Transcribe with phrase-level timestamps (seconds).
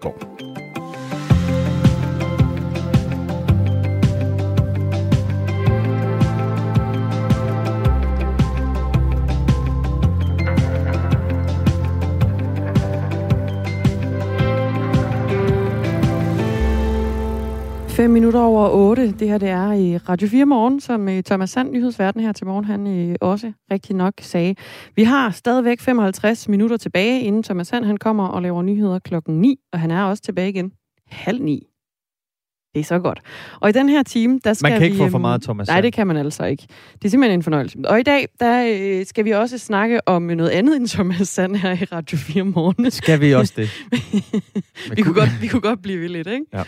[0.00, 0.39] 5
[18.30, 19.12] minutter over 8.
[19.18, 22.46] Det her det er i Radio 4 morgen, som øh, Thomas Sand, nyhedsverden her til
[22.46, 24.54] morgen, han øh, også rigtig nok sagde.
[24.96, 29.40] Vi har stadigvæk 55 minutter tilbage, inden Thomas Sand han kommer og laver nyheder klokken
[29.40, 30.72] 9, og han er også tilbage igen
[31.10, 31.66] halv 9.
[32.74, 33.20] Det er så godt.
[33.60, 34.72] Og i den her time, der skal vi...
[34.72, 35.68] Man kan ikke vi, få for øhm, meget, Thomas.
[35.68, 36.66] Nej, det kan man altså ikke.
[36.92, 37.78] Det er simpelthen en fornøjelse.
[37.84, 41.56] Og i dag, der øh, skal vi også snakke om noget andet end Thomas Sand
[41.56, 42.90] her i Radio 4 morgen.
[42.90, 43.70] Skal vi også det?
[44.96, 46.44] vi, kunne godt, vi kunne godt blive ved lidt, ikke?
[46.52, 46.62] Ja.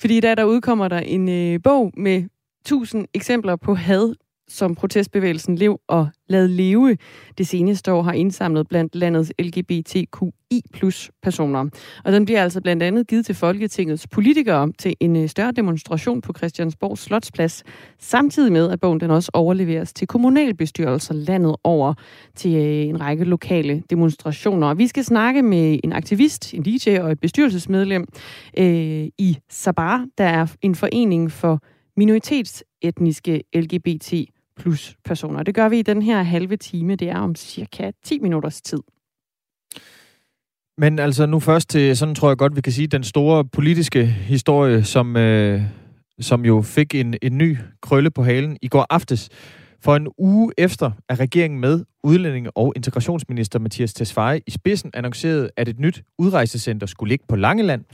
[0.00, 2.24] Fordi i dag, der udkommer der en øh, bog med
[2.60, 4.14] 1000 eksempler på had,
[4.50, 6.96] som protestbevægelsen Lev og Lad Leve
[7.38, 11.68] det seneste år har indsamlet blandt landets LGBTQI plus personer.
[12.04, 16.20] Og den bliver altså blandt andet givet til Folketingets politikere til en øh, større demonstration
[16.20, 17.62] på Christiansborg Slotsplads,
[17.98, 21.94] samtidig med, at bogen den også overleveres til kommunalbestyrelser landet over
[22.36, 24.66] til øh, en række lokale demonstrationer.
[24.66, 28.06] Og vi skal snakke med en aktivist, en DJ og et bestyrelsesmedlem
[28.58, 31.60] øh, i Sabar, der er en forening for
[31.96, 34.12] minoritetsetniske LGBT
[34.56, 35.42] plus personer.
[35.42, 36.96] Det gør vi i den her halve time.
[36.96, 38.78] Det er om cirka 10 minutters tid.
[40.78, 44.06] Men altså nu først til, sådan tror jeg godt, vi kan sige, den store politiske
[44.06, 45.62] historie, som, øh,
[46.20, 49.28] som jo fik en, en ny krølle på halen i går aftes.
[49.82, 55.50] For en uge efter er regeringen med udlændinge- og integrationsminister Mathias Tesfaye i spidsen annonceret,
[55.56, 57.84] at et nyt udrejsecenter skulle ligge på Langeland.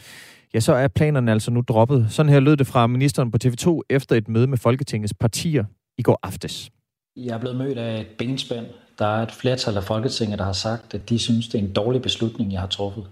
[0.54, 2.06] Ja, så er planerne altså nu droppet.
[2.10, 5.64] Sådan her lød det fra ministeren på TV2 efter et møde med Folketingets partier
[5.98, 6.70] i går aftes.
[7.16, 8.66] Jeg er blevet mødt af et benspænd.
[8.98, 11.72] Der er et flertal af Folketinget, der har sagt, at de synes, det er en
[11.72, 13.06] dårlig beslutning, jeg har truffet.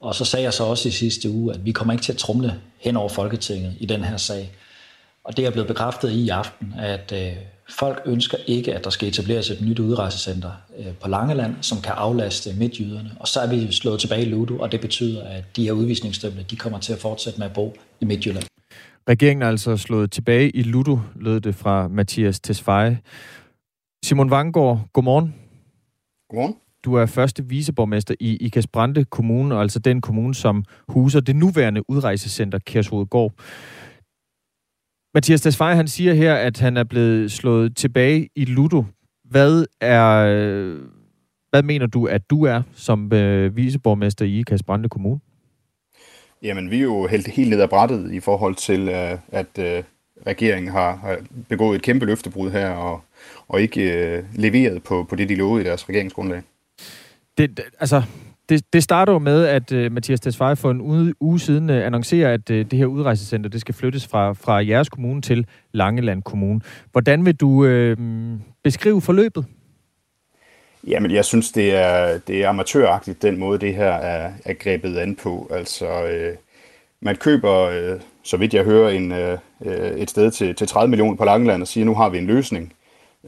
[0.00, 2.18] Og så sagde jeg så også i sidste uge, at vi kommer ikke til at
[2.18, 4.52] trumle hen over Folketinget i den her sag.
[5.24, 7.32] Og det er blevet bekræftet i aften, at øh,
[7.68, 11.92] folk ønsker ikke, at der skal etableres et nyt udrejsecenter øh, på Langeland, som kan
[11.92, 13.10] aflaste midtjyderne.
[13.20, 16.42] Og så er vi slået tilbage i Ludo, og det betyder, at de her udvisningsdømte,
[16.50, 18.44] de kommer til at fortsætte med at bo i Midtjylland.
[19.08, 22.98] Regeringen er altså slået tilbage i Ludo, lød det fra Mathias Tesfaye.
[24.04, 25.34] Simon Vangård, godmorgen.
[26.30, 26.54] Godmorgen.
[26.84, 31.36] Du er første viceborgmester i Ikast Brande Kommune, og altså den kommune, som huser det
[31.36, 33.32] nuværende udrejsecenter Kærshovedgård.
[35.14, 38.84] Mathias Tesfaye, han siger her, at han er blevet slået tilbage i Ludo.
[39.24, 40.24] Hvad er,
[41.50, 45.20] hvad mener du, at du er som øh, viceborgmester i Ikast Brande Kommune?
[46.42, 49.82] Jamen, vi er jo helt, helt ned ad brættet i forhold til, øh, at øh,
[50.26, 51.18] regeringen har, har
[51.48, 53.00] begået et kæmpe løftebrud her, og,
[53.48, 56.42] og ikke øh, leveret på, på det, de lovede i deres regeringsgrundlag.
[57.38, 58.02] Det, altså,
[58.48, 61.76] det, det starter jo med, at uh, Mathias Tesfaye for en uge, uge siden uh,
[61.76, 66.22] annoncerer, at uh, det her udrejsecenter det skal flyttes fra, fra jeres kommune til Langeland
[66.22, 66.60] Kommune.
[66.92, 67.96] Hvordan vil du uh,
[68.64, 69.44] beskrive forløbet?
[70.88, 74.98] Jamen, jeg synes, det er, det er amatøragtigt, den måde, det her er, er grebet
[74.98, 75.48] an på.
[75.50, 76.36] Altså, øh,
[77.00, 80.90] man køber, øh, så vidt jeg hører, en, øh, øh et sted til, til 30
[80.90, 82.72] millioner på Langeland og siger, nu har vi en løsning.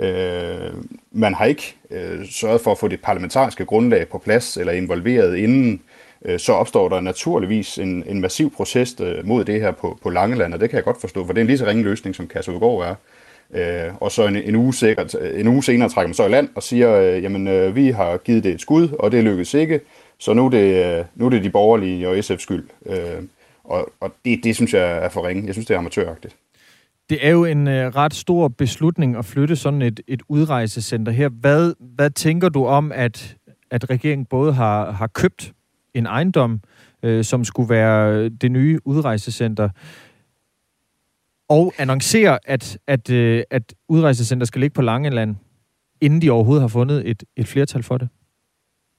[0.00, 0.72] Øh,
[1.12, 5.36] man har ikke øh, sørget for at få det parlamentariske grundlag på plads eller involveret
[5.36, 5.82] inden.
[6.24, 10.10] Øh, så opstår der naturligvis en, en massiv proces øh, mod det her på, på
[10.10, 12.16] Langeland, og det kan jeg godt forstå, for det er en lige så ringe løsning,
[12.16, 12.94] som Kasseudgaard er.
[13.54, 16.48] Øh, og så en, en, uge sikkert, en uge senere trækker man så i land
[16.54, 19.80] og siger, øh, jamen øh, vi har givet det et skud, og det lykkedes ikke,
[20.18, 22.68] så nu er det, øh, nu er det de borgerlige og SF's skyld.
[22.86, 23.22] Øh,
[23.64, 25.46] og og det, det synes jeg er for ringe.
[25.46, 26.36] Jeg synes, det er amatøragtigt.
[27.10, 31.28] Det er jo en øh, ret stor beslutning at flytte sådan et, et udrejsecenter her.
[31.28, 33.36] Hvad, hvad tænker du om, at,
[33.70, 35.52] at regeringen både har, har købt
[35.94, 36.60] en ejendom,
[37.02, 39.68] øh, som skulle være det nye udrejsecenter,
[41.50, 45.36] og annoncerer, at, at, øh, at udrejsecenter skal ligge på Langeland,
[46.00, 48.08] inden de overhovedet har fundet et, et flertal for det?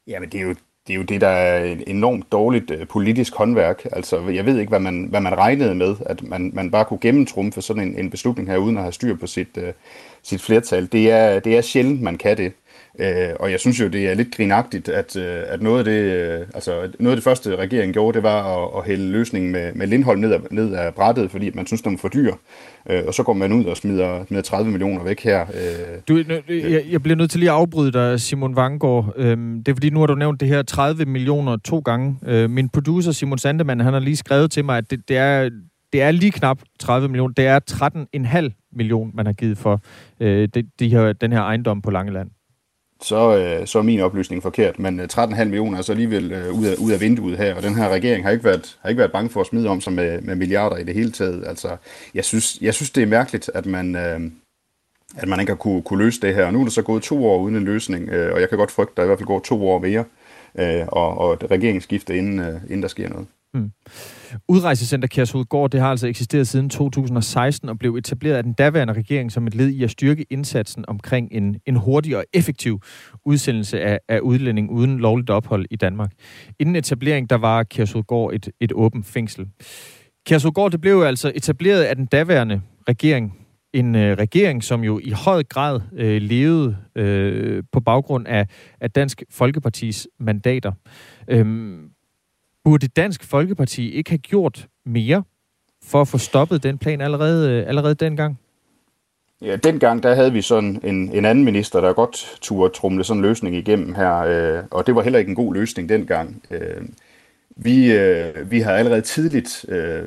[0.07, 0.55] Jamen, det er jo
[0.87, 3.87] det, er jo det der er et enormt dårligt øh, politisk håndværk.
[3.91, 6.99] Altså, jeg ved ikke, hvad man, hvad man regnede med, at man, man bare kunne
[6.99, 9.73] gennemtrumfe sådan en, en beslutning her, uden at have styr på sit, øh,
[10.23, 10.91] sit flertal.
[10.91, 12.53] Det er, det er sjældent, man kan det.
[13.01, 16.01] Øh, og jeg synes jo, det er lidt grinagtigt, at, øh, at noget, af det,
[16.01, 19.73] øh, altså, noget af det første, regeringen gjorde, det var at, at hælde løsningen med,
[19.73, 22.33] med Lindholm ned af, ned af brættet, fordi man synes, den var for dyr.
[22.89, 25.41] Øh, og så går man ud og smider, smider 30 millioner væk her.
[25.41, 29.13] Øh, du, jeg, jeg bliver nødt til lige at afbryde dig, Simon Vangård.
[29.17, 32.17] Øhm, det er fordi, nu har du nævnt det her 30 millioner to gange.
[32.27, 35.49] Øh, min producer, Simon Sandemann, han har lige skrevet til mig, at det, det er
[35.93, 37.33] det er lige knap 30 millioner.
[37.33, 37.59] Det er
[38.51, 39.81] 13,5 millioner, man har givet for
[40.19, 42.29] øh, de, de her, den her ejendom på Langeland
[43.01, 44.79] så, øh, så er min oplysning forkert.
[44.79, 47.63] Men øh, 13,5 millioner er så alligevel øh, ud, af, ud af vinduet her, og
[47.63, 49.93] den her regering har ikke været, har ikke været bange for at smide om sig
[49.93, 51.47] med, med milliarder i det hele taget.
[51.47, 51.77] Altså,
[52.13, 54.19] jeg synes, jeg synes det er mærkeligt, at man, øh,
[55.17, 56.45] at man ikke har kunne, kunne løse det her.
[56.45, 58.57] Og nu er der så gået to år uden en løsning, øh, og jeg kan
[58.57, 60.03] godt frygte, at der i hvert fald går to år mere,
[60.59, 63.27] øh, og, og et regeringsskifte, inden, øh, inden der sker noget.
[63.53, 63.71] Mm.
[64.47, 69.31] Udrejsecenter Kærshovedgård, det har altså eksisteret siden 2016 og blev etableret af den daværende regering
[69.31, 72.81] som et led i at styrke indsatsen omkring en, en hurtig og effektiv
[73.25, 76.11] udsendelse af, af udlænding uden lovligt ophold i Danmark.
[76.59, 79.47] Inden etablering, der var Kærshovedgård et, et åbent fængsel.
[80.25, 83.37] Kærshovedgård, det blev altså etableret af den daværende regering.
[83.73, 88.47] En øh, regering, som jo i høj grad øh, levede øh, på baggrund af,
[88.81, 90.71] af Dansk Folkepartis mandater.
[91.27, 91.89] Øhm,
[92.63, 95.23] Burde Dansk Folkeparti ikke have gjort mere
[95.83, 98.39] for at få stoppet den plan allerede, øh, allerede dengang?
[99.41, 103.23] Ja, dengang der havde vi sådan en, en anden minister, der godt turde trumle sådan
[103.23, 106.43] en løsning igennem her, øh, og det var heller ikke en god løsning dengang.
[106.51, 106.81] Øh,
[107.55, 110.03] vi, øh, vi har allerede tidligt, øh,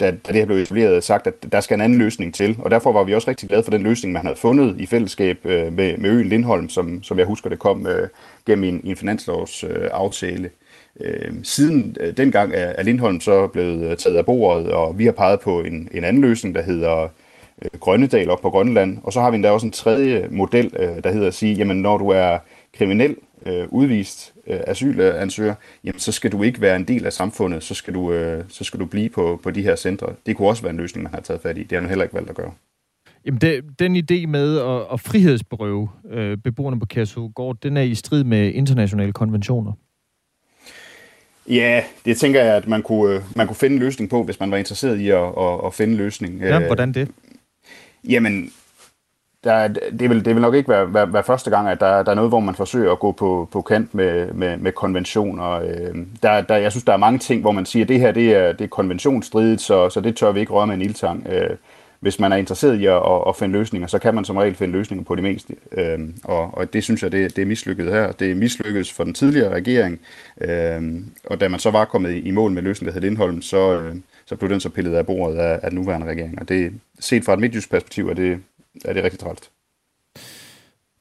[0.00, 2.70] da, da det her blev etableret, sagt, at der skal en anden løsning til, og
[2.70, 5.72] derfor var vi også rigtig glade for den løsning, man havde fundet i fællesskab øh,
[5.72, 8.08] med, med øen Lindholm, som, som jeg husker, det kom øh,
[8.46, 10.44] gennem en, en finanslovsaftale.
[10.44, 10.50] Øh.
[11.00, 15.04] Øh, siden øh, dengang er, er Lindholm så blevet øh, taget af bordet, og vi
[15.04, 17.08] har peget på en, en anden løsning, der hedder
[17.62, 18.98] øh, Grønnedal op på Grønland.
[19.02, 21.76] Og så har vi endda også en tredje model, øh, der hedder at sige, jamen
[21.76, 22.38] når du er
[22.78, 23.16] kriminel,
[23.46, 25.54] øh, udvist øh, asylansøger,
[25.84, 28.64] jamen så skal du ikke være en del af samfundet, så skal du, øh, så
[28.64, 30.06] skal du blive på, på de her centre.
[30.26, 31.62] Det kunne også være en løsning, man har taget fat i.
[31.62, 32.52] Det har man heller ikke valgt at gøre.
[33.26, 37.94] Jamen, det, den idé med at, at frihedsberøve øh, beboerne på Kærshovedgård, den er i
[37.94, 39.72] strid med internationale konventioner.
[41.48, 44.40] Ja, det tænker jeg, at man kunne, øh, man kunne finde en løsning på, hvis
[44.40, 46.40] man var interesseret i at, at, at finde en løsning.
[46.40, 47.08] Ja, hvordan det?
[48.08, 48.52] Jamen,
[49.44, 52.10] der, det, vil, det vil nok ikke være, være, være første gang, at der, der
[52.10, 55.50] er noget, hvor man forsøger at gå på, på kant med, med, med konventioner.
[55.50, 58.12] Øh, der, der, jeg synes, der er mange ting, hvor man siger, at det her
[58.12, 61.26] det er, det er konventionsstridigt, så, så det tør vi ikke røre med en ildtang.
[61.26, 61.56] Øh,
[62.00, 64.72] hvis man er interesseret i at, at, finde løsninger, så kan man som regel finde
[64.72, 65.54] løsninger på det meste.
[65.72, 68.12] Øhm, og, og det synes jeg, det, det er mislykket her.
[68.12, 70.00] Det er mislykket for den tidligere regering,
[70.40, 73.42] øhm, og da man så var kommet i, i mål med løsningen, der hed Lindholm,
[73.42, 73.96] så, øh,
[74.26, 76.40] så blev den så pillet af bordet af, af den nuværende regering.
[76.40, 78.38] Og det, set fra et midtjysk perspektiv er det,
[78.84, 79.50] er det rigtig trælt.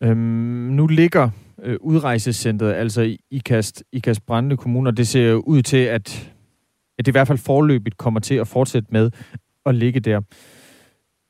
[0.03, 1.29] Øhm, nu ligger
[1.63, 6.31] øh, udrejsecentret altså i Ikast, Ikast Brændende Kommune, og det ser ud til, at,
[6.99, 9.11] at det i hvert fald forløbigt kommer til at fortsætte med
[9.65, 10.21] at ligge der.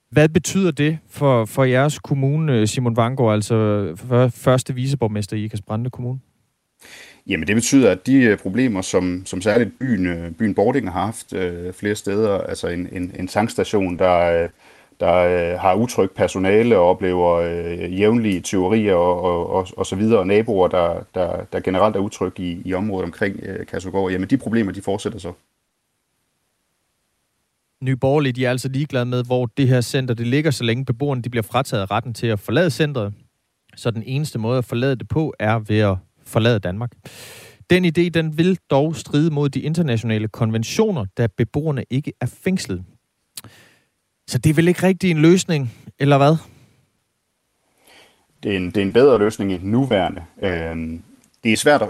[0.10, 3.56] Hvad betyder det for, for jeres kommune, øh, Simon Vangård, altså
[3.96, 6.20] for, første viceborgmester i Ikast Brande Kommune?
[7.28, 11.06] Jamen det betyder, at de øh, problemer, som, som særligt byen, øh, byen Bording har
[11.06, 14.50] haft øh, flere steder, altså en, en, en tankstation, der, øh,
[15.00, 19.96] der øh, har utrygt personale og oplever øh, jævnlige teorier og, og, og, og så
[19.96, 24.12] videre, og naboer, der, der, der generelt er utrygge i, i området omkring øh, Kassegård,
[24.12, 25.32] jamen de problemer, de fortsætter så.
[27.82, 30.86] Nye Borgerlige, de er altså ligeglade med, hvor det her center det ligger, så længe
[30.86, 33.14] beboerne de bliver frataget retten til at forlade centret.
[33.76, 36.92] Så den eneste måde at forlade det på, er ved at forlade Danmark.
[37.70, 42.84] Den idé, den vil dog stride mod de internationale konventioner, da beboerne ikke er fængslet.
[44.28, 46.36] Så det er vel ikke rigtig en løsning, eller hvad?
[48.44, 50.24] Det er en, det er en bedre løsning end nuværende.
[50.44, 51.00] Øh,
[51.48, 51.90] det er svært, at,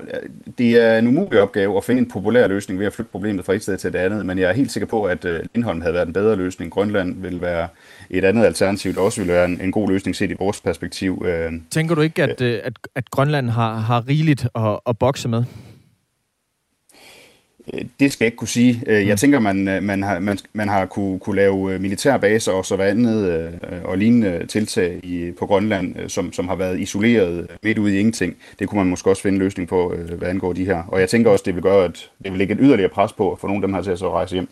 [0.57, 3.53] det er en umulig opgave at finde en populær løsning ved at flytte problemet fra
[3.53, 5.93] et sted til et andet, men jeg er helt sikker på, at øh, Lindholm havde
[5.93, 6.71] været en bedre løsning.
[6.71, 7.67] Grønland vil være
[8.09, 11.25] et andet alternativ, der også vil være en, en god løsning set i vores perspektiv.
[11.25, 11.51] Øh.
[11.71, 15.43] Tænker du ikke, at, øh, at, at Grønland har, har rigeligt at, at bokse med?
[17.73, 18.83] Øh, det skal jeg ikke kunne sige.
[18.87, 19.17] Øh, jeg mm.
[19.17, 23.51] tænker, man, øh, man har, man, man har kunne, kunne lave militærbaser og så andet
[23.83, 28.35] og lignende tiltag i, på Grønland, som, som har været isoleret midt ude i ingenting.
[28.59, 30.83] Det kunne man måske også finde en løsning på, hvad angår de her.
[30.87, 33.31] Og jeg tænker også, det vil gøre, at det vil lægge et yderligere pres på
[33.31, 34.49] at få nogle af dem her til at så rejse hjem.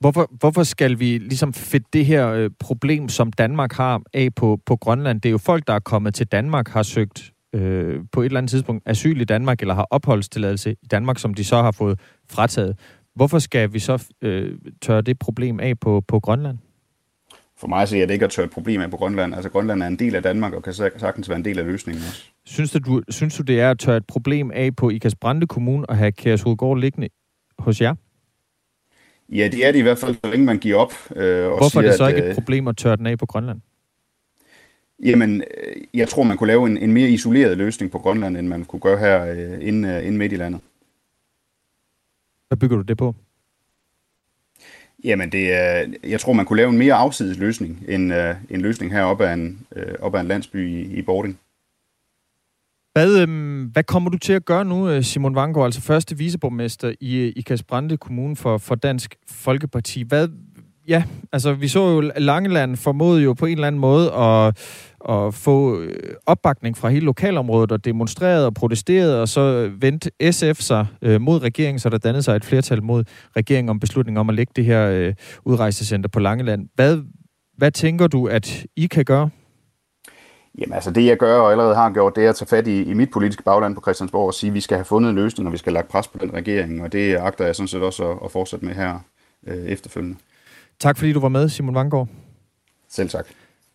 [0.00, 4.60] Hvorfor, hvorfor skal vi ligesom fedte det her øh, problem, som Danmark har af på,
[4.66, 5.20] på Grønland?
[5.20, 8.38] Det er jo folk, der er kommet til Danmark, har søgt øh, på et eller
[8.38, 12.00] andet tidspunkt asyl i Danmark, eller har opholdstilladelse i Danmark, som de så har fået
[12.30, 12.76] frataget.
[13.14, 16.58] Hvorfor skal vi så øh, tørre det problem af på, på Grønland?
[17.56, 19.34] For mig ser jeg det ikke at tørre et problem af på Grønland.
[19.34, 22.02] Altså Grønland er en del af Danmark, og kan sagtens være en del af løsningen
[22.02, 22.24] også.
[22.44, 25.86] Synes du, synes du det er at tørre et problem af på Ikas Brande Kommune
[25.90, 27.08] og have Kærshovedgård liggende
[27.58, 27.94] hos jer?
[29.28, 30.92] Ja, det er det i hvert fald, så længe man giver op.
[31.16, 33.06] Øh, og Hvorfor siger, er det så at, ikke et øh, problem at tørre den
[33.06, 33.60] af på Grønland?
[35.04, 38.48] Jamen, øh, jeg tror, man kunne lave en, en mere isoleret løsning på Grønland, end
[38.48, 40.60] man kunne gøre her øh, inde, øh, inde midt i landet.
[42.48, 43.14] Hvad bygger du det på?
[45.04, 48.60] Jamen, det er, jeg tror, man kunne lave en mere afsides løsning, end øh, en
[48.60, 51.38] løsning heroppe af en, øh, op af en landsby i, i Bording.
[52.92, 56.92] Hvad, øhm, hvad kommer du til at gøre nu, øh, Simon Vangård, altså første viceborgmester
[57.00, 60.02] i, i Kasbrande Kommune for, for Dansk Folkeparti?
[60.02, 60.28] Hvad,
[60.88, 64.58] ja, altså vi så jo Langeland formodede jo på en eller anden måde at,
[65.08, 70.60] at få øh, opbakning fra hele lokalområdet og demonstrerede og protesterede, og så vendte SF
[70.60, 73.04] sig øh, mod regeringen, så der dannede sig et flertal mod
[73.36, 75.14] regeringen om beslutningen om at lægge det her øh,
[75.44, 76.68] udrejsecenter på Langeland.
[76.74, 76.98] Hvad,
[77.56, 79.30] hvad tænker du, at I kan gøre?
[80.58, 82.82] Jamen altså det jeg gør og allerede har gjort, det er at tage fat i,
[82.82, 85.46] i mit politiske bagland på Christiansborg og sige, at vi skal have fundet en løsning,
[85.46, 88.10] og vi skal lagt pres på den regering, og det agter jeg sådan set også
[88.10, 88.98] at, at fortsætte med her
[89.46, 90.16] øh, efterfølgende.
[90.80, 92.08] Tak fordi du var med, Simon Vangård.
[92.88, 93.26] Selv tak.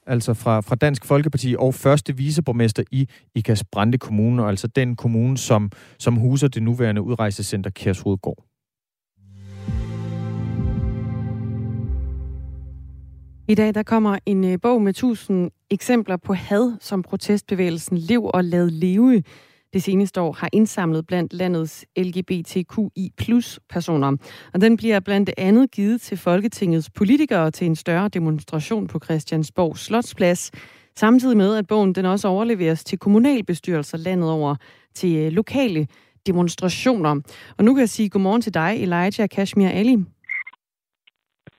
[0.07, 4.95] Altså fra, fra Dansk Folkeparti og første viceborgmester i Ikas Brande Kommune, og altså den
[4.95, 8.43] kommune, som, som huser det nuværende udrejsecenter Kærshovedgård.
[13.47, 18.29] I dag der kommer en øh, bog med 1000 eksempler på had, som protestbevægelsen Lev
[18.33, 19.23] og Lad Leve
[19.73, 24.17] det seneste år har indsamlet blandt landets LGBTQI plus personer.
[24.53, 29.77] Og den bliver blandt andet givet til Folketingets politikere til en større demonstration på Christiansborg
[29.77, 30.51] Slotsplads,
[30.95, 34.55] samtidig med at bogen den også overleveres til kommunalbestyrelser landet over
[34.93, 35.87] til øh, lokale
[36.27, 37.21] demonstrationer.
[37.57, 39.97] Og nu kan jeg sige godmorgen til dig, Elijah Kashmir Ali.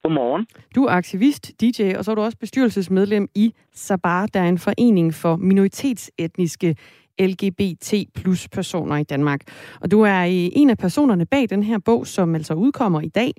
[0.03, 0.47] Godmorgen.
[0.75, 4.59] Du er aktivist, DJ, og så er du også bestyrelsesmedlem i Sabar, der er en
[4.59, 6.77] forening for minoritetsetniske
[7.21, 9.41] LGBT plus personer i Danmark.
[9.81, 13.33] Og du er en af personerne bag den her bog, som altså udkommer i dag,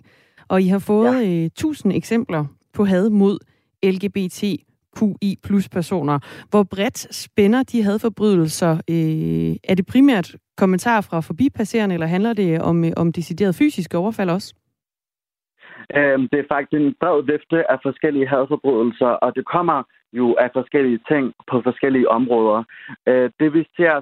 [0.50, 1.46] og I har fået ja.
[1.46, 3.38] 1000 øh, eksempler på had mod
[3.84, 6.20] LGBTQI plus personer.
[6.50, 8.72] Hvor bredt spænder de hadforbrydelser?
[8.72, 13.98] Øh, er det primært kommentarer fra forbipasserende, eller handler det om, øh, om decideret fysiske
[13.98, 14.54] overfald også?
[15.98, 19.84] Øhm, det er faktisk en bred vifte af forskellige hadforbrydelser, og det kommer
[20.18, 22.64] jo af forskellige ting på forskellige områder.
[23.08, 23.94] Øh, det vi ser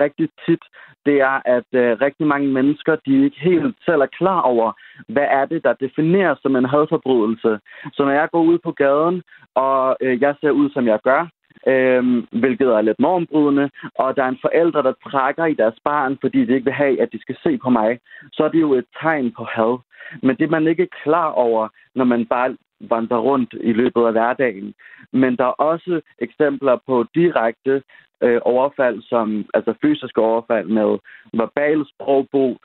[0.00, 0.64] rigtig tit,
[1.06, 4.72] det er, at øh, rigtig mange mennesker, de ikke helt selv er klar over,
[5.08, 7.58] hvad er det, der defineres som en hadforbrydelse.
[7.92, 9.22] Så når jeg går ud på gaden,
[9.54, 11.28] og øh, jeg ser ud, som jeg gør,
[11.66, 16.18] øhm, hvilket er lidt normbrydende, og der er en forælder, der trækker i deres barn,
[16.20, 17.98] fordi de ikke vil have, at de skal se på mig,
[18.32, 19.78] så er det jo et tegn på had.
[20.22, 22.56] Men det er man ikke klar over, når man bare
[22.90, 24.74] vandrer rundt i løbet af hverdagen.
[25.12, 27.82] Men der er også eksempler på direkte
[28.22, 30.98] øh, overfald, som altså fysiske overfald med
[31.32, 32.58] verbal sprogbrug,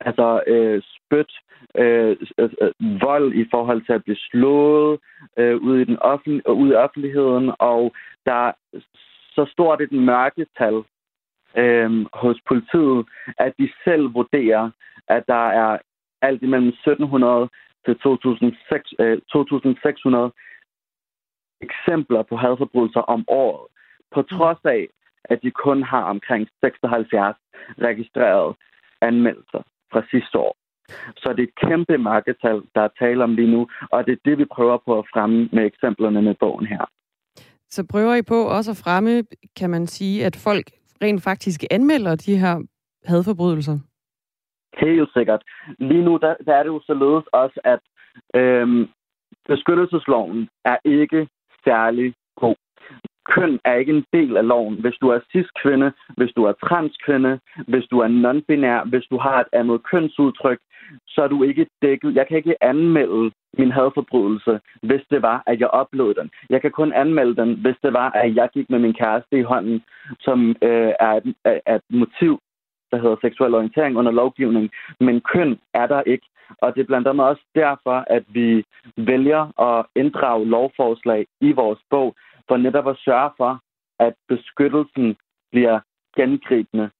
[0.00, 1.32] altså øh, spyt,
[1.76, 2.48] øh, øh,
[3.00, 4.98] vold i forhold til at blive slået
[5.36, 7.94] øh, ude, i den offentlig, ude i offentligheden, og
[8.26, 8.52] der er
[9.34, 10.82] så stort et mørketal
[11.56, 13.06] øh, hos politiet,
[13.38, 14.70] at de selv vurderer,
[15.08, 15.78] at der er
[16.22, 17.48] alt imellem 1700
[17.84, 20.32] til 2600 øh, 2600
[21.66, 23.66] eksempler på hadforbrydelser om året,
[24.14, 24.82] på trods af,
[25.24, 27.36] at de kun har omkring 76
[27.78, 28.54] registrerede
[29.00, 29.62] anmeldelser
[29.92, 30.56] fra sidste år.
[31.16, 34.22] Så det er et kæmpe markedstal, der er tale om lige nu, og det er
[34.24, 36.84] det, vi prøver på at fremme med eksemplerne med bogen her.
[37.70, 39.24] Så prøver I på også at fremme,
[39.56, 40.66] kan man sige, at folk
[41.02, 42.62] rent faktisk anmelder de her
[43.04, 43.78] hadforbrydelser?
[44.78, 45.42] Helt sikkert.
[45.78, 47.80] Lige nu der, der er det jo således også, at
[48.34, 48.88] øhm,
[49.48, 51.28] beskyttelsesloven er ikke
[51.64, 52.54] særlig god.
[53.24, 54.74] Køn er ikke en del af loven.
[54.80, 59.40] Hvis du er cis-kvinde, hvis du er transkvinde, hvis du er non-binær, hvis du har
[59.40, 60.58] et andet kønsudtryk,
[61.06, 62.14] så er du ikke dækket.
[62.14, 66.30] Jeg kan ikke anmelde min hadforbrydelse, hvis det var, at jeg oplevede den.
[66.50, 69.42] Jeg kan kun anmelde den, hvis det var, at jeg gik med min kæreste i
[69.42, 69.82] hånden,
[70.20, 72.40] som øh, er, et, er et motiv
[72.92, 74.70] der hedder seksuel orientering under lovgivning,
[75.00, 76.26] men køn er der ikke.
[76.58, 78.64] Og det er blandt andet også derfor, at vi
[78.96, 82.14] vælger at inddrage lovforslag i vores bog,
[82.48, 83.60] for netop at sørge for,
[83.98, 85.16] at beskyttelsen
[85.52, 85.80] bliver
[86.16, 86.90] gengribende,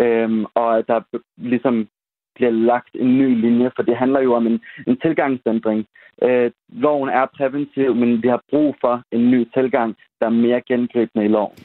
[0.00, 1.00] øhm, og at der
[1.36, 1.88] ligesom
[2.34, 5.86] bliver lagt en ny linje, for det handler jo om en, en tilgangsændring.
[6.22, 10.60] Øh, loven er præventiv, men vi har brug for en ny tilgang, der er mere
[10.60, 11.56] gengribende i loven.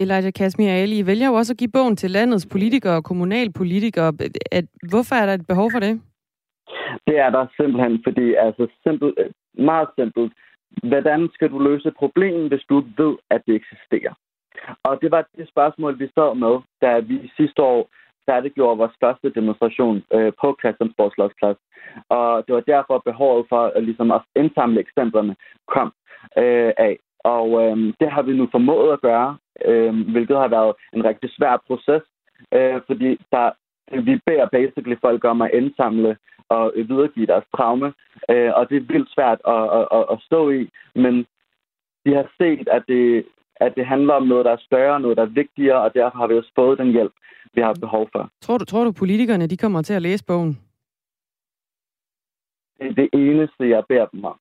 [0.00, 4.12] Elijah Kasmir Ali, I vælger jo også at give bogen til landets politikere og kommunalpolitikere.
[4.52, 6.00] At, hvorfor er der et behov for det?
[7.06, 9.14] Det er der simpelthen, fordi altså simpelt,
[9.58, 10.32] meget simpelt.
[10.82, 14.14] Hvordan skal du løse problemet, hvis du ved, at det eksisterer?
[14.82, 17.88] Og det var det spørgsmål, vi sad med, da vi sidste år
[18.28, 21.58] færdiggjorde vores første demonstration øh, på Christiansborg Slottsplads.
[22.08, 25.36] Og det var derfor behovet for at, ligesom, at indsamle eksemplerne
[25.74, 25.92] kom
[26.38, 26.98] øh, af.
[27.24, 31.30] Og øh, det har vi nu formået at gøre, øh, hvilket har været en rigtig
[31.30, 32.02] svær proces,
[32.54, 33.50] øh, fordi der,
[34.08, 36.16] vi beder basically folk om at indsamle
[36.48, 37.92] og videregive deres traume,
[38.30, 41.26] øh, og det er vildt svært at, at, at, at stå i, men
[42.04, 43.24] vi har set, at det
[43.56, 46.26] at det handler om noget, der er større, noget, der er vigtigere, og derfor har
[46.26, 47.12] vi også fået den hjælp,
[47.54, 48.30] vi har behov for.
[48.40, 50.58] Tror du, tror du politikerne de kommer til at læse bogen?
[52.80, 54.38] Det, det eneste, jeg beder dem om,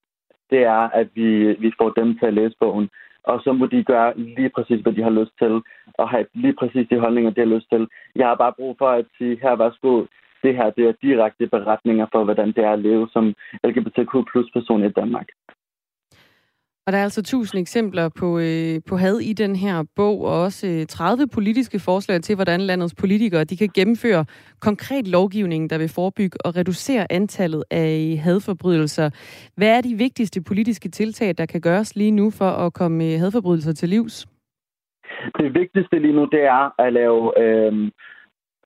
[0.49, 2.89] det er, at vi, vi får dem til at læse bogen.
[3.23, 5.61] Og så må de gøre lige præcis, hvad de har lyst til,
[5.99, 7.87] og have lige præcis de holdninger, de har lyst til.
[8.15, 10.05] Jeg har bare brug for at sige, her værsgo,
[10.43, 14.49] det her det er direkte beretninger for, hvordan det er at leve som LGBTQ plus
[14.53, 15.27] person i Danmark.
[16.85, 20.41] Og der er altså tusind eksempler på, øh, på had i den her bog, og
[20.41, 24.25] også øh, 30 politiske forslag til, hvordan landets politikere de kan gennemføre
[24.61, 29.09] konkret lovgivning, der vil forebygge og reducere antallet af hadforbrydelser.
[29.57, 33.19] Hvad er de vigtigste politiske tiltag, der kan gøres lige nu for at komme øh,
[33.19, 34.27] hadforbrydelser til livs?
[35.37, 37.91] Det vigtigste lige nu, det er at lave øh,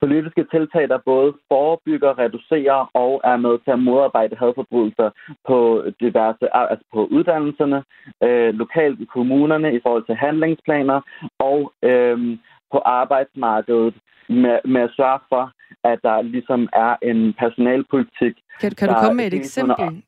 [0.02, 5.10] politiske tiltag, der både forebygger, reducerer og er med til at modarbejde hadforbrydelser
[5.48, 5.58] på
[6.02, 7.80] diverse, altså på uddannelserne,
[8.24, 11.00] øh, lokalt i kommunerne i forhold til handlingsplaner
[11.40, 12.38] og øh,
[12.72, 13.96] på arbejdsmarkedet
[14.30, 15.44] med, med at sørge for,
[15.84, 18.36] at der ligesom er en personalpolitik.
[18.62, 20.04] Kan, kan du komme med et eksempel?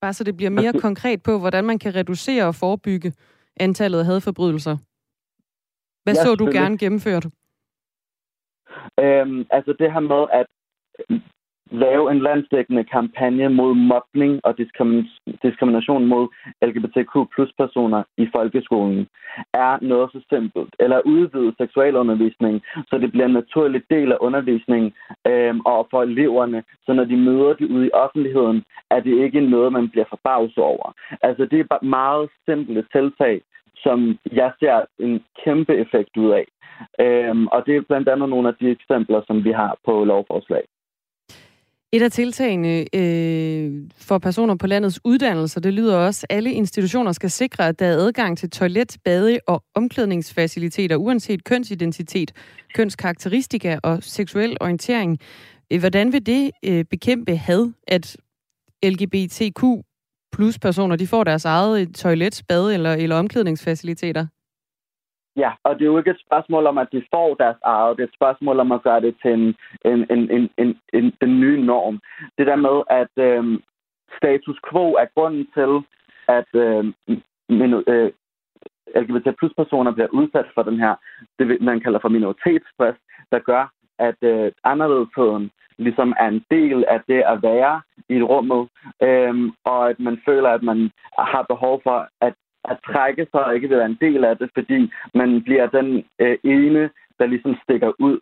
[0.00, 3.12] Bare så det bliver mere konkret på, hvordan man kan reducere og forebygge
[3.56, 4.76] antallet af hadforbrydelser.
[6.04, 7.26] Hvad ja, så du gerne gennemført?
[9.00, 10.46] Øhm, altså det her med at
[11.70, 14.58] lave en landsdækkende kampagne mod mobning og
[15.42, 16.28] diskrimination mod
[16.62, 19.06] LGBTQ plus personer i folkeskolen
[19.54, 20.76] er noget så simpelt.
[20.78, 24.92] Eller udvide seksualundervisning, så det bliver en naturlig del af undervisningen
[25.26, 29.40] øhm, og for eleverne, så når de møder det ude i offentligheden, er det ikke
[29.40, 30.94] noget, man bliver forbavset over.
[31.22, 33.40] Altså det er bare meget simple tiltag,
[33.76, 36.46] som jeg ser en kæmpe effekt ud af.
[37.00, 40.64] Øhm, og det er blandt andet nogle af de eksempler, som vi har på lovforslag.
[41.94, 47.12] Et af tiltagene øh, for personer på landets uddannelser, det lyder også, at alle institutioner
[47.12, 52.32] skal sikre, at der er adgang til toilet, bade og omklædningsfaciliteter, uanset kønsidentitet,
[52.74, 55.18] kønskarakteristika og seksuel orientering.
[55.72, 58.16] Øh, hvordan vil det øh, bekæmpe had, at
[58.84, 59.62] LGBTQ
[60.32, 64.26] plus personer, de får deres eget toilet, bade eller, eller omklædningsfaciliteter?
[65.36, 67.96] Ja, og det er jo ikke et spørgsmål om, at de får deres eget.
[67.96, 71.12] Det er et spørgsmål om at gøre det til en, en, en, en, en, en,
[71.20, 72.00] den nye norm.
[72.38, 73.60] Det der med, at øh,
[74.16, 75.72] status quo er grunden til,
[76.28, 77.18] at øhm, øh,
[77.48, 78.12] minu, øh,
[78.96, 80.94] LGBT plus personer bliver udsat for den her,
[81.38, 82.98] det man kalder for minoritetsstress,
[83.32, 88.68] der gør, at øh, anderledesheden ligesom er en del af det at være i rummet,
[89.02, 92.34] øhm, og at man føler, at man har behov for at
[92.64, 96.04] at trække sig og ikke vil være en del af det, fordi man bliver den
[96.18, 98.18] øh, ene, der ligesom stikker ud.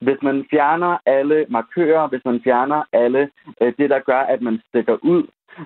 [0.00, 3.30] Hvis man fjerner alle markører, hvis man fjerner alle
[3.62, 5.22] øh, det, der gør, at man stikker ud,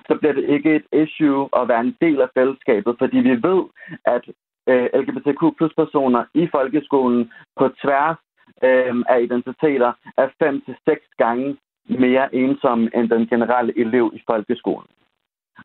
[0.07, 3.61] så bliver det ikke et issue at være en del af fællesskabet, fordi vi ved,
[4.05, 4.23] at
[4.69, 8.17] øh, LGBTQ plus personer i folkeskolen på tværs
[8.63, 11.57] øh, af identiteter er fem til seks gange
[11.89, 14.87] mere ensomme end den generelle elev i folkeskolen.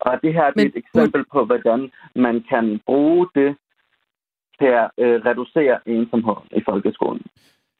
[0.01, 3.55] Og det her er Men, et eksempel på, hvordan man kan bruge det
[4.59, 7.25] til at øh, reducere ensomhed i folkeskolen.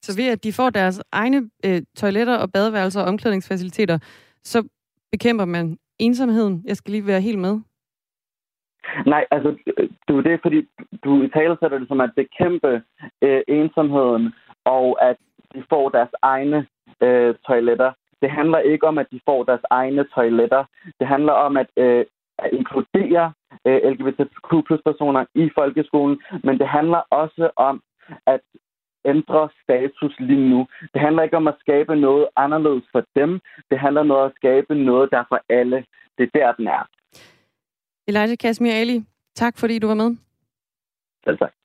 [0.02, 3.98] Så ved at de får deres egne øh, toiletter og badeværelser og omklædningsfaciliteter,
[4.42, 4.68] så
[5.12, 6.62] bekæmper man ensomheden?
[6.64, 7.60] Jeg skal lige være helt med.
[9.06, 9.56] Nej, altså,
[10.08, 10.68] du, det er fordi,
[11.04, 12.82] du i tale sætter det som at bekæmpe
[13.22, 15.16] øh, ensomheden, og at
[15.54, 16.66] de får deres egne
[17.02, 17.92] øh, toiletter.
[18.22, 20.64] Det handler ikke om, at de får deres egne toiletter.
[21.00, 22.04] Det handler om at, øh,
[22.38, 23.32] at inkludere
[23.66, 24.50] øh, LGBTQ
[24.86, 27.82] personer i folkeskolen, men det handler også om
[28.26, 28.40] at
[29.04, 30.66] ændre status lige nu.
[30.92, 33.40] Det handler ikke om at skabe noget anderledes for dem.
[33.70, 35.84] Det handler om at skabe noget, der er for alle.
[36.18, 36.88] Det er der, den er.
[38.08, 39.04] Elijah Kasmir Ali,
[39.34, 40.16] tak fordi du var med.
[41.24, 41.57] Selv tak.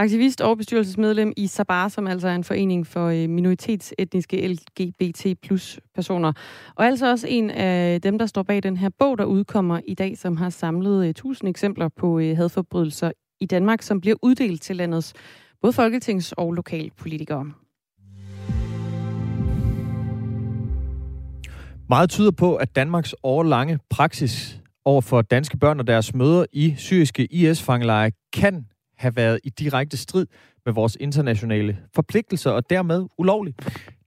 [0.00, 5.80] Aktivist og bestyrelsesmedlem i Sabar, som altså er en forening for øh, minoritetsetniske LGBT plus
[5.94, 6.32] personer.
[6.74, 9.94] Og altså også en af dem, der står bag den her bog, der udkommer i
[9.94, 14.62] dag, som har samlet øh, 1000 eksempler på øh, hadforbrydelser i Danmark, som bliver uddelt
[14.62, 15.14] til landets
[15.62, 17.52] både folketings- og lokalpolitikere.
[21.88, 26.74] Meget tyder på, at Danmarks årlange praksis over for danske børn og deres møder i
[26.76, 28.66] syriske IS-fangelejre kan
[28.98, 30.26] have været i direkte strid
[30.64, 33.54] med vores internationale forpligtelser og dermed ulovlig.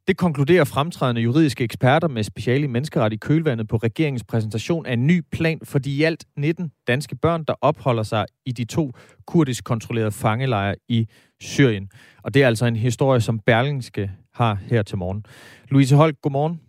[0.08, 4.93] Det konkluderer fremtrædende juridiske eksperter med speciale i menneskeret i kølvandet på regeringens præsentation af
[4.93, 8.65] en ny plan for de i alt 19 danske børn, der opholder sig i de
[8.65, 8.91] to
[9.27, 11.08] kurdisk kontrollerede fangelejre i
[11.41, 11.89] Syrien.
[12.23, 15.25] Og det er altså en historie, som Berlingske har her til morgen.
[15.69, 16.62] Louise Holt, godmorgen.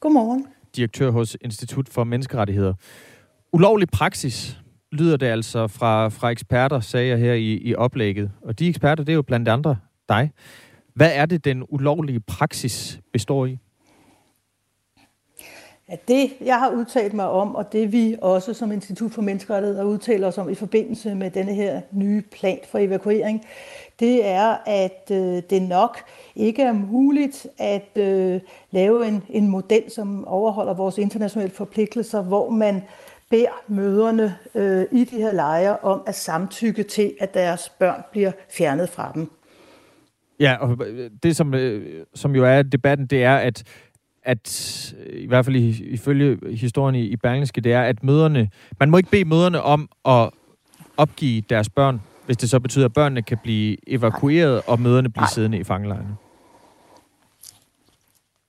[0.00, 0.46] Godmorgen.
[0.76, 2.74] Direktør hos Institut for Menneskerettigheder.
[3.52, 4.59] Ulovlig praksis,
[4.92, 8.30] lyder det altså fra, fra eksperter, sagde jeg her i, i oplægget.
[8.42, 9.76] Og de eksperter, det er jo blandt andre
[10.08, 10.30] dig.
[10.94, 13.58] Hvad er det, den ulovlige praksis består i?
[15.90, 19.84] Ja, det, jeg har udtalt mig om, og det vi også som Institut for Menneskerettigheder
[19.84, 23.44] udtaler os om i forbindelse med denne her nye plan for evakuering,
[24.00, 25.98] det er, at øh, det nok
[26.36, 32.50] ikke er muligt at øh, lave en, en model, som overholder vores internationale forpligtelser, hvor
[32.50, 32.82] man
[33.30, 38.32] beder møderne øh, i de her lejre om at samtykke til, at deres børn bliver
[38.50, 39.30] fjernet fra dem.
[40.40, 40.78] Ja, og
[41.22, 43.64] det som, øh, som jo er debatten, det er, at
[44.22, 48.96] at i hvert fald ifølge historien i, i Berlingske, det er, at møderne, man må
[48.96, 50.30] ikke bede møderne om at
[50.96, 55.26] opgive deres børn, hvis det så betyder, at børnene kan blive evakueret, og møderne bliver
[55.26, 56.16] siddende i fangelejrene.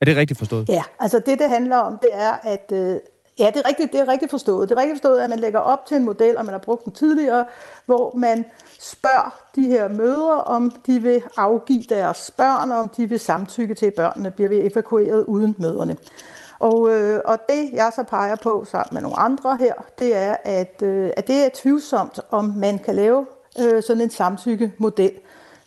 [0.01, 0.69] Er det rigtigt forstået?
[0.69, 2.99] Ja, altså det, det handler om, det er, at øh,
[3.41, 4.69] Ja, det er rigtigt, det er rigtigt forstået.
[4.69, 6.85] Det er rigtigt forstået, at man lægger op til en model, og man har brugt
[6.85, 7.45] den tidligere,
[7.85, 8.45] hvor man
[8.79, 13.73] spørger de her mødre, om de vil afgive deres børn, og om de vil samtykke
[13.73, 15.97] til, at børnene bliver evakueret uden møderne.
[16.59, 20.35] Og, øh, og det, jeg så peger på sammen med nogle andre her, det er,
[20.43, 23.25] at, øh, at det er tvivlsomt, om man kan lave
[23.59, 25.11] øh, sådan en samtykke-model.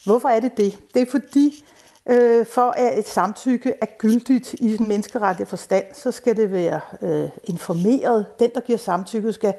[0.04, 0.78] Hvorfor er det det?
[0.94, 1.64] Det er fordi,
[2.08, 6.80] Øh, for at et samtykke er gyldigt i den menneskerettige forstand, så skal det være
[7.02, 8.26] øh, informeret.
[8.38, 9.54] Den, der giver samtykke, skal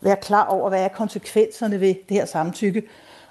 [0.00, 2.82] være klar over, hvad er konsekvenserne ved det her samtykke.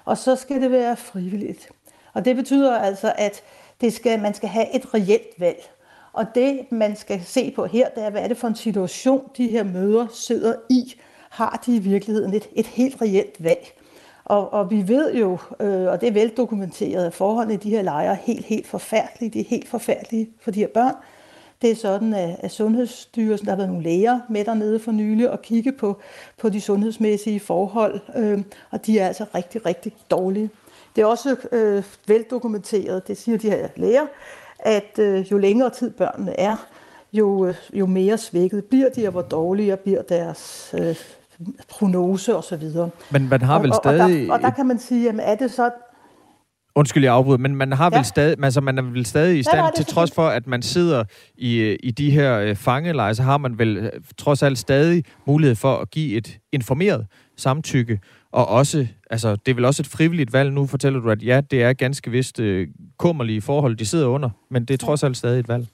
[0.04, 1.68] Og så skal det være frivilligt.
[2.12, 3.42] Og det betyder altså, at
[3.80, 5.70] det skal, man skal have et reelt valg.
[6.12, 9.30] Og det, man skal se på her, det er, hvad er det for en situation,
[9.36, 11.00] de her møder sidder i.
[11.30, 13.77] Har de i virkeligheden et, et helt reelt valg?
[14.28, 17.82] Og, og vi ved jo, øh, og det er veldokumenteret, at forholdene i de her
[17.82, 19.30] lejre er helt, helt forfærdelige.
[19.30, 20.94] De er helt forfærdelige for de her børn.
[21.62, 25.30] Det er sådan, at, at Sundhedsstyrelsen, der har været nogle læger med dernede for nylig
[25.30, 25.96] og kigge på,
[26.38, 30.50] på de sundhedsmæssige forhold, øh, og de er altså rigtig, rigtig dårlige.
[30.96, 34.06] Det er også øh, veldokumenteret, det siger de her læger,
[34.58, 36.66] at øh, jo længere tid børnene er,
[37.12, 40.96] jo, øh, jo mere svækket bliver de, og hvor dårligere bliver deres øh,
[41.68, 42.90] prognose og så videre.
[43.10, 44.02] Men man har vel og, stadig...
[44.02, 45.70] Og der, og der kan man sige, jamen er det så...
[46.74, 47.98] Undskyld, jeg afbryder, men man har ja.
[47.98, 50.62] vel stadig, altså man er vel stadig i stand, ja, til trods for, at man
[50.62, 51.04] sidder
[51.36, 55.56] i, i de her øh, fangeleje, så har man vel øh, trods alt stadig mulighed
[55.56, 58.00] for at give et informeret samtykke,
[58.32, 60.52] og også, altså det er vel også et frivilligt valg.
[60.52, 64.30] Nu fortæller du, at ja, det er ganske vist øh, kummerlige forhold, de sidder under,
[64.50, 65.66] men det er trods alt stadig et valg.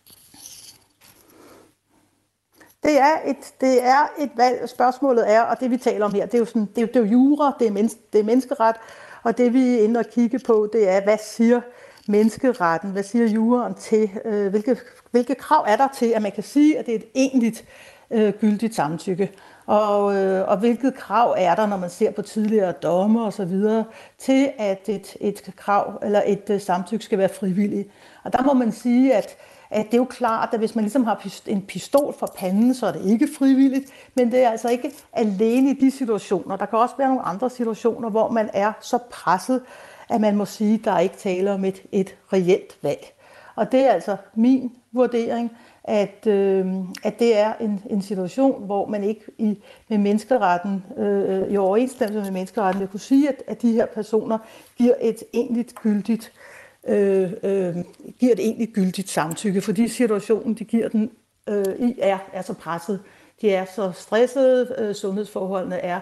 [2.85, 4.69] Det er, et, det er et valg.
[4.69, 6.97] Spørgsmålet er, og det vi taler om her, det er jo, sådan, det er, det
[6.97, 8.77] er jo jura, det er, menneske, det er menneskeret,
[9.23, 11.61] og det vi er inde og kigge på, det er, hvad siger
[12.09, 14.77] menneskeretten, hvad siger juraen til, øh, hvilke,
[15.11, 17.65] hvilke krav er der til, at man kan sige, at det er et egentligt
[18.11, 19.33] øh, gyldigt samtykke,
[19.67, 23.45] og, øh, og hvilket krav er der, når man ser på tidligere domme og så
[23.45, 23.85] videre,
[24.19, 27.89] til at et, et krav eller et øh, samtykke skal være frivilligt.
[28.25, 29.37] Og der må man sige, at
[29.75, 32.87] at det er jo klart, at hvis man ligesom har en pistol for panden, så
[32.87, 36.57] er det ikke frivilligt, men det er altså ikke alene i de situationer.
[36.57, 39.63] Der kan også være nogle andre situationer, hvor man er så presset,
[40.11, 43.13] at man må sige, at der er ikke tale om et, et reelt valg.
[43.57, 45.51] Og det er altså min vurdering,
[45.85, 46.67] at, øh,
[47.03, 49.59] at det er en, en situation, hvor man ikke i,
[49.89, 54.39] med menneskeretten, øh, i overensstemmelse med menneskeretten, vil kunne sige, at, at de her personer
[54.77, 56.54] giver et egentligt gyldigt øh,
[56.89, 57.77] Øh, øh,
[58.19, 61.11] giver et egentlig gyldigt samtykke, fordi situationen, de giver den
[61.49, 63.01] øh, i, er, er så presset.
[63.41, 66.01] De er så stressede, øh, sundhedsforholdene er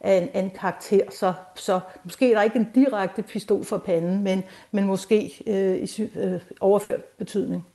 [0.00, 4.22] af en, en karakter, så, så måske er der ikke en direkte pistol for panden,
[4.22, 7.66] men, men måske øh, i øh, overført betydning.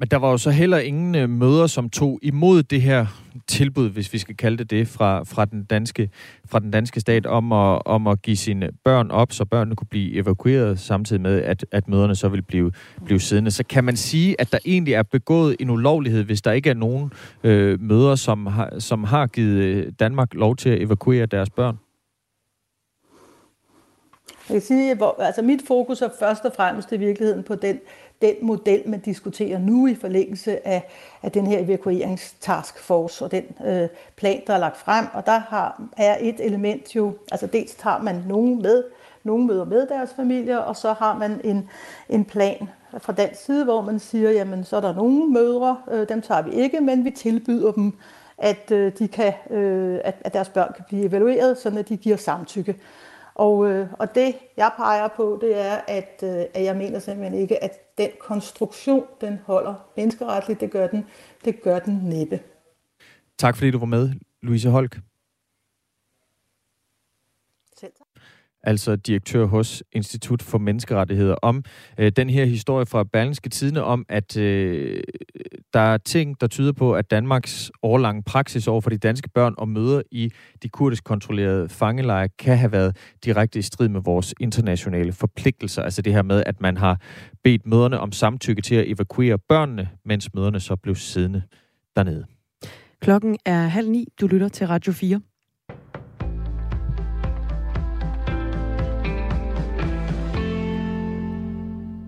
[0.00, 3.06] Men der var jo så heller ingen øh, møder, som tog imod det her
[3.46, 6.10] tilbud, hvis vi skal kalde det det, fra, fra, den, danske,
[6.48, 9.86] fra den danske stat om at, om at give sine børn op, så børnene kunne
[9.90, 12.72] blive evakueret, samtidig med, at, at møderne så ville blive,
[13.04, 13.50] blive siddende.
[13.50, 16.74] Så kan man sige, at der egentlig er begået en ulovlighed, hvis der ikke er
[16.74, 17.12] nogen
[17.44, 21.78] øh, møder, som har, som har givet øh, Danmark lov til at evakuere deres børn?
[24.48, 27.78] Jeg kan sige, hvor, altså mit fokus er først og fremmest i virkeligheden på den
[28.22, 30.88] den model, man diskuterer nu i forlængelse af,
[31.22, 35.06] af den her evakueringstaskforce og den øh, plan, der er lagt frem.
[35.14, 38.84] Og der har, er et element jo, altså dels tager man nogen med,
[39.24, 41.68] nogen møder med deres familier, og så har man en,
[42.08, 46.08] en plan fra den side, hvor man siger, jamen så er der nogle mødre, øh,
[46.08, 47.92] dem tager vi ikke, men vi tilbyder dem,
[48.38, 51.96] at, øh, de kan, øh, at, at deres børn kan blive evalueret, så at de
[51.96, 52.74] giver samtykke.
[53.38, 57.40] Og, øh, og det, jeg peger på, det er, at, øh, at jeg mener simpelthen
[57.40, 60.60] ikke, at den konstruktion, den holder menneskeretligt.
[60.60, 61.06] Det gør den,
[61.44, 62.40] det gør den næppe.
[63.38, 64.10] Tak fordi du var med,
[64.42, 64.98] Louise Holk.
[68.62, 71.64] Altså direktør hos Institut for Menneskerettigheder, om
[71.98, 75.02] øh, den her historie fra Berlingske Tidene om, at øh,
[75.72, 79.54] der er ting, der tyder på, at Danmarks årlange praksis over for de danske børn
[79.58, 84.34] og møder i de kurdisk kontrollerede fangelejre kan have været direkte i strid med vores
[84.40, 85.82] internationale forpligtelser.
[85.82, 87.00] Altså det her med, at man har
[87.44, 91.42] bedt møderne om samtykke til at evakuere børnene, mens møderne så blev siddende
[91.96, 92.26] dernede.
[93.00, 94.06] Klokken er halv ni.
[94.20, 95.20] Du lytter til Radio 4.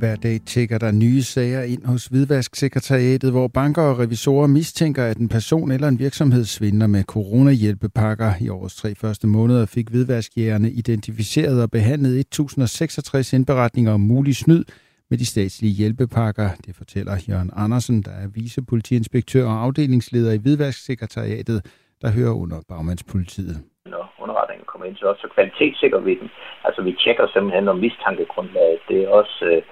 [0.00, 5.16] Hver dag tjekker der nye sager ind hos Hvidvasksekretariatet, hvor banker og revisorer mistænker, at
[5.16, 8.30] en person eller en virksomhed svindler med coronahjælpepakker.
[8.40, 14.64] I årets tre første måneder fik hvidvaskjægerne identificeret og behandlet 1066 indberetninger om mulig snyd
[15.10, 16.48] med de statslige hjælpepakker.
[16.66, 21.58] Det fortæller Jørgen Andersen, der er vicepolitiinspektør og afdelingsleder i Hvidvasksekretariatet,
[22.02, 23.56] der hører under bagmandspolitiet.
[23.86, 26.30] Når underretningen kommer ind, så, så kvalitetssikrer vi den.
[26.64, 28.78] Altså vi tjekker simpelthen om mistankegrundlaget.
[28.88, 29.62] Det er også øh,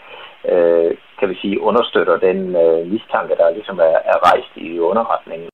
[0.53, 5.49] øh, kan vi sige, understøtter den øh, mistanke, der ligesom er, er rejst i underretningen.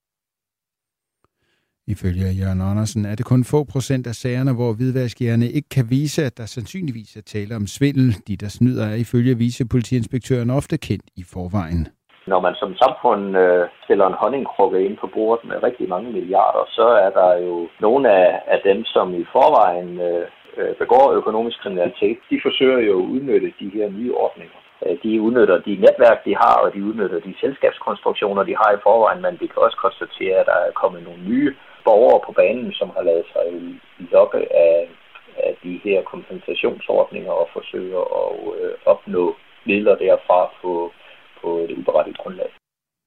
[1.87, 6.25] Ifølge Jørgen Andersen er det kun få procent af sagerne, hvor hvidvaskjerne ikke kan vise,
[6.29, 8.09] at der sandsynligvis er tale om svindel.
[8.29, 11.83] De, der snyder, er ifølge vicepolitiinspektøren ofte kendt i forvejen.
[12.27, 16.64] Når man som samfund øh, stiller en honningkrukke ind på bordet med rigtig mange milliarder,
[16.68, 20.27] så er der jo nogle af, af dem, som i forvejen øh,
[20.59, 24.59] øh begår økonomisk kriminalitet, de forsøger jo at udnytte de her nye ordninger.
[24.83, 28.83] Øh, de udnytter de netværk, de har, og de udnytter de selskabskonstruktioner, de har i
[28.87, 31.51] forvejen, men vi kan også konstatere, at der er kommet nogle nye
[31.85, 33.47] borgere på banen, som har lavet sig
[34.15, 34.89] lokke af,
[35.47, 39.25] af de her kompensationsordninger og forsøger at øh, opnå
[39.67, 40.73] midler derfra på,
[41.41, 42.51] på et uberettigt grundlag.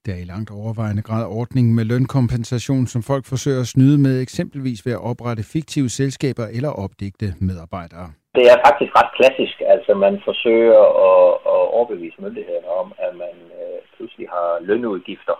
[0.06, 4.22] Det er i langt overvejende grad ordningen med lønkompensation, som folk forsøger at snyde med,
[4.22, 8.08] eksempelvis ved at oprette fiktive selskaber eller opdigte medarbejdere.
[8.38, 9.62] Det er faktisk ret klassisk.
[9.74, 15.38] Altså man forsøger at, at overbevise myndighederne om, at man øh, pludselig har lønudgifter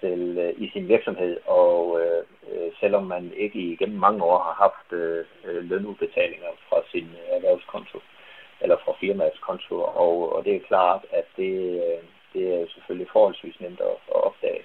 [0.00, 2.22] til, øh, i sin virksomhed, og øh,
[2.80, 5.24] selvom man ikke igennem mange år har haft øh,
[5.70, 7.98] lønudbetalinger fra sin erhvervskonto
[8.60, 12.00] eller fra firmaets konto, og, og det er klart, at det, øh,
[12.32, 14.62] det er selvfølgelig forholdsvis nemt at, at opdage.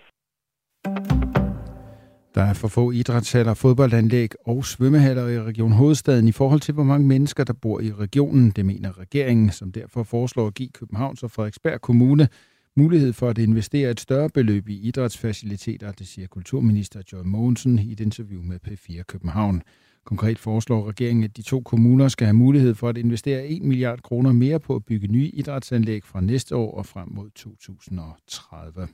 [2.36, 6.84] Der er for få idrætshaller, fodboldanlæg og svømmehaller i Region Hovedstaden i forhold til, hvor
[6.84, 8.52] mange mennesker, der bor i regionen.
[8.52, 12.28] Det mener regeringen, som derfor foreslår at give Københavns og Frederiksberg Kommune
[12.76, 17.92] mulighed for at investere et større beløb i idrætsfaciliteter, det siger kulturminister Joy Mogensen i
[17.92, 19.62] et interview med P4 København.
[20.06, 24.02] Konkret foreslår regeringen, at de to kommuner skal have mulighed for at investere 1 milliard
[24.02, 28.88] kroner mere på at bygge nye idrætsanlæg fra næste år og frem mod 2030.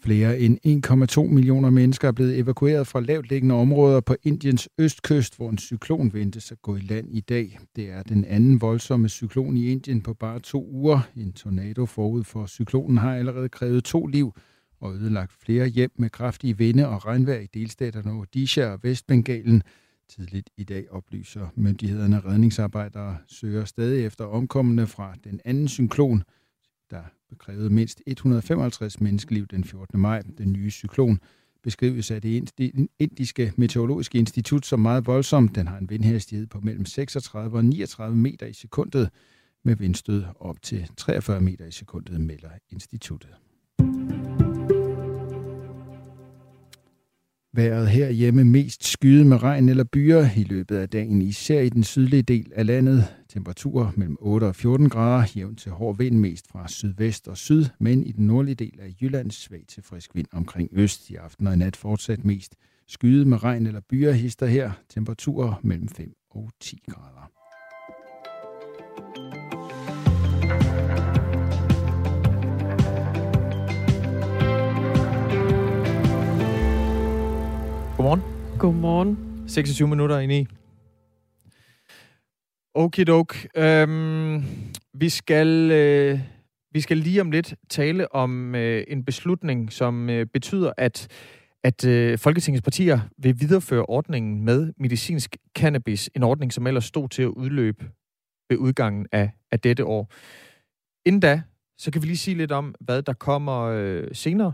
[0.00, 0.58] Flere end
[1.26, 5.58] 1,2 millioner mennesker er blevet evakueret fra lavt liggende områder på Indiens østkyst, hvor en
[5.58, 7.58] cyklon ventes at gå i land i dag.
[7.76, 11.00] Det er den anden voldsomme cyklon i Indien på bare to uger.
[11.16, 14.32] En tornado forud for cyklonen har allerede krævet to liv
[14.80, 19.62] og ødelagt flere hjem med kraftige vinde og regnvejr i delstaterne Odisha og Vestbengalen.
[20.08, 26.22] Tidligt i dag oplyser myndighederne redningsarbejdere søger stadig efter omkommende fra den anden cyklon,
[26.90, 27.02] der
[27.38, 30.00] krævede mindst 155 menneskeliv den 14.
[30.00, 30.22] maj.
[30.38, 31.18] Den nye cyklon
[31.62, 32.52] beskrives af det
[32.98, 35.48] indiske meteorologiske institut som meget voldsom.
[35.48, 39.10] Den har en vindhastighed på mellem 36 og 39 meter i sekundet,
[39.64, 43.30] med vindstød op til 43 meter i sekundet, melder instituttet.
[47.52, 51.84] Været herhjemme mest skyet med regn eller byer i løbet af dagen, især i den
[51.84, 53.04] sydlige del af landet.
[53.36, 57.64] Temperaturer mellem 8 og 14 grader, jævnt til hård vind mest fra sydvest og syd,
[57.78, 61.10] men i den nordlige del af Jylland svag til frisk vind omkring øst.
[61.10, 62.54] I aften og i nat fortsat mest
[62.86, 64.70] skyet med regn eller byer hister her.
[64.88, 67.30] Temperaturer mellem 5 og 10 grader.
[77.96, 78.22] Godmorgen.
[78.58, 79.18] Godmorgen.
[79.46, 80.46] 26 minutter ind i.
[82.76, 83.36] Okidok.
[83.56, 84.44] Øhm,
[84.94, 86.20] vi, skal, øh,
[86.72, 91.08] vi skal lige om lidt tale om øh, en beslutning, som øh, betyder, at
[91.64, 97.08] at øh, Folketingets partier vil videreføre ordningen med medicinsk cannabis, en ordning, som ellers stod
[97.08, 97.90] til at udløbe
[98.50, 100.12] ved udgangen af, af dette år.
[101.06, 101.42] Inden da,
[101.78, 104.52] så kan vi lige sige lidt om, hvad der kommer øh, senere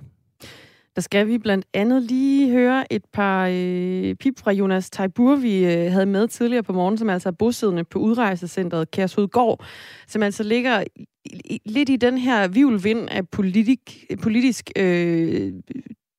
[0.94, 5.64] der skal vi blandt andet lige høre et par øh, pip fra Jonas Taibur, vi
[5.64, 9.64] øh, havde med tidligere på morgen, som altså er bosiddende på udrejsecentret Kærshovedgård,
[10.06, 10.84] som altså ligger
[11.24, 15.52] i, lidt i den her vivlvind af politik, politisk øh,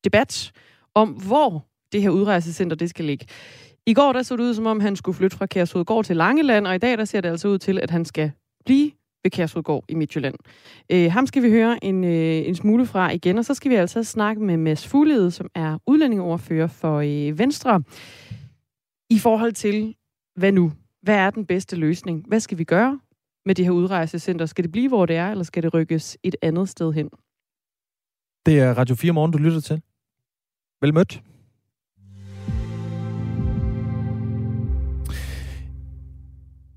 [0.03, 0.51] debat
[0.95, 3.25] om, hvor det her udrejsecenter det skal ligge.
[3.85, 6.67] I går der så det ud, som om han skulle flytte fra Kærshovedgård til Langeland,
[6.67, 8.31] og i dag der ser det altså ud til, at han skal
[8.65, 8.91] blive
[9.23, 10.35] ved Kærsudgård i Midtjylland.
[10.91, 13.75] Øh, ham skal vi høre en, øh, en smule fra igen, og så skal vi
[13.75, 17.83] altså snakke med Mads Fuglede, som er udlændingeordfører for øh, Venstre,
[19.09, 19.95] i forhold til,
[20.35, 20.71] hvad nu?
[21.01, 22.25] Hvad er den bedste løsning?
[22.27, 22.99] Hvad skal vi gøre
[23.45, 24.45] med det her udrejsecenter?
[24.45, 27.09] Skal det blive, hvor det er, eller skal det rykkes et andet sted hen?
[28.45, 29.81] Det er Radio 4 Morgen, du lytter til.
[30.81, 31.23] Vel mødt.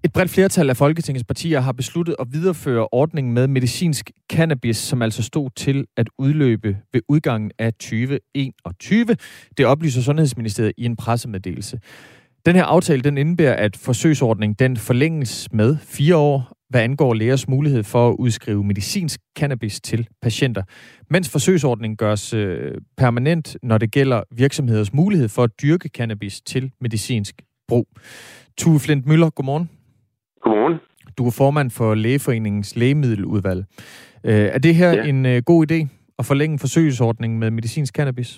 [0.06, 5.02] Et bredt flertal af Folketingets partier har besluttet at videreføre ordningen med medicinsk cannabis, som
[5.02, 9.06] altså stod til at udløbe ved udgangen af 2021.
[9.58, 11.78] Det oplyser Sundhedsministeriet i en pressemeddelelse.
[12.46, 17.48] Den her aftale den indebærer, at forsøgsordningen den forlænges med fire år, hvad angår lægers
[17.48, 20.62] mulighed for at udskrive medicinsk cannabis til patienter,
[21.10, 26.72] mens forsøgsordningen gørs øh, permanent, når det gælder virksomheders mulighed for at dyrke cannabis til
[26.80, 27.88] medicinsk brug.
[28.58, 29.70] Tue Flint Møller, godmorgen.
[30.46, 30.80] Godmorgen.
[31.18, 33.60] Du er formand for Lægeforeningens lægemiddeludvalg.
[34.28, 35.04] Øh, er det her ja.
[35.10, 35.80] en øh, god idé
[36.20, 38.30] at forlænge forsøgsordningen med medicinsk cannabis?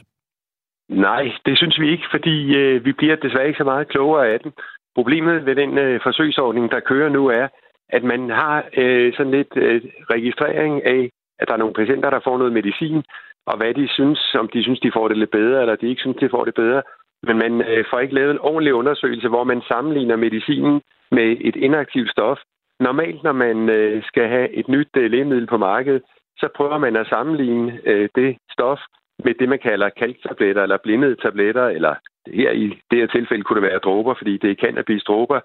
[0.88, 4.40] Nej, det synes vi ikke, fordi øh, vi bliver desværre ikke så meget klogere af
[4.40, 4.52] den.
[4.94, 7.48] Problemet ved den øh, forsøgsordning, der kører nu, er,
[7.88, 9.82] at man har øh, sådan lidt øh,
[10.14, 13.02] registrering af, at der er nogle patienter, der får noget medicin,
[13.46, 16.00] og hvad de synes, om de synes, de får det lidt bedre, eller de ikke
[16.00, 16.82] synes, de får det bedre.
[17.22, 21.56] Men man øh, får ikke lavet en ordentlig undersøgelse, hvor man sammenligner medicinen med et
[21.56, 22.38] inaktivt stof.
[22.80, 26.02] Normalt, når man øh, skal have et nyt øh, lægemiddel på markedet,
[26.38, 27.80] så prøver man at sammenligne
[28.14, 28.78] det stof
[29.24, 31.94] med det, man kalder kalktabletter eller blindede tabletter, eller
[32.26, 35.40] her i det her tilfælde kunne det være dråber, fordi det er cannabis-dråber,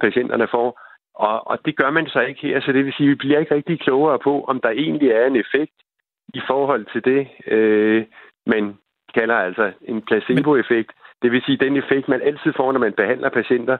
[0.00, 0.80] patienterne får.
[1.14, 3.38] Og, og det gør man så ikke her, så det vil sige, at vi bliver
[3.38, 5.72] ikke rigtig klogere på, om der egentlig er en effekt
[6.34, 8.04] i forhold til det, øh,
[8.46, 8.74] man
[9.14, 10.92] kalder altså en placebo-effekt.
[11.22, 13.76] Det vil sige den effekt, man altid får, når man behandler patienter.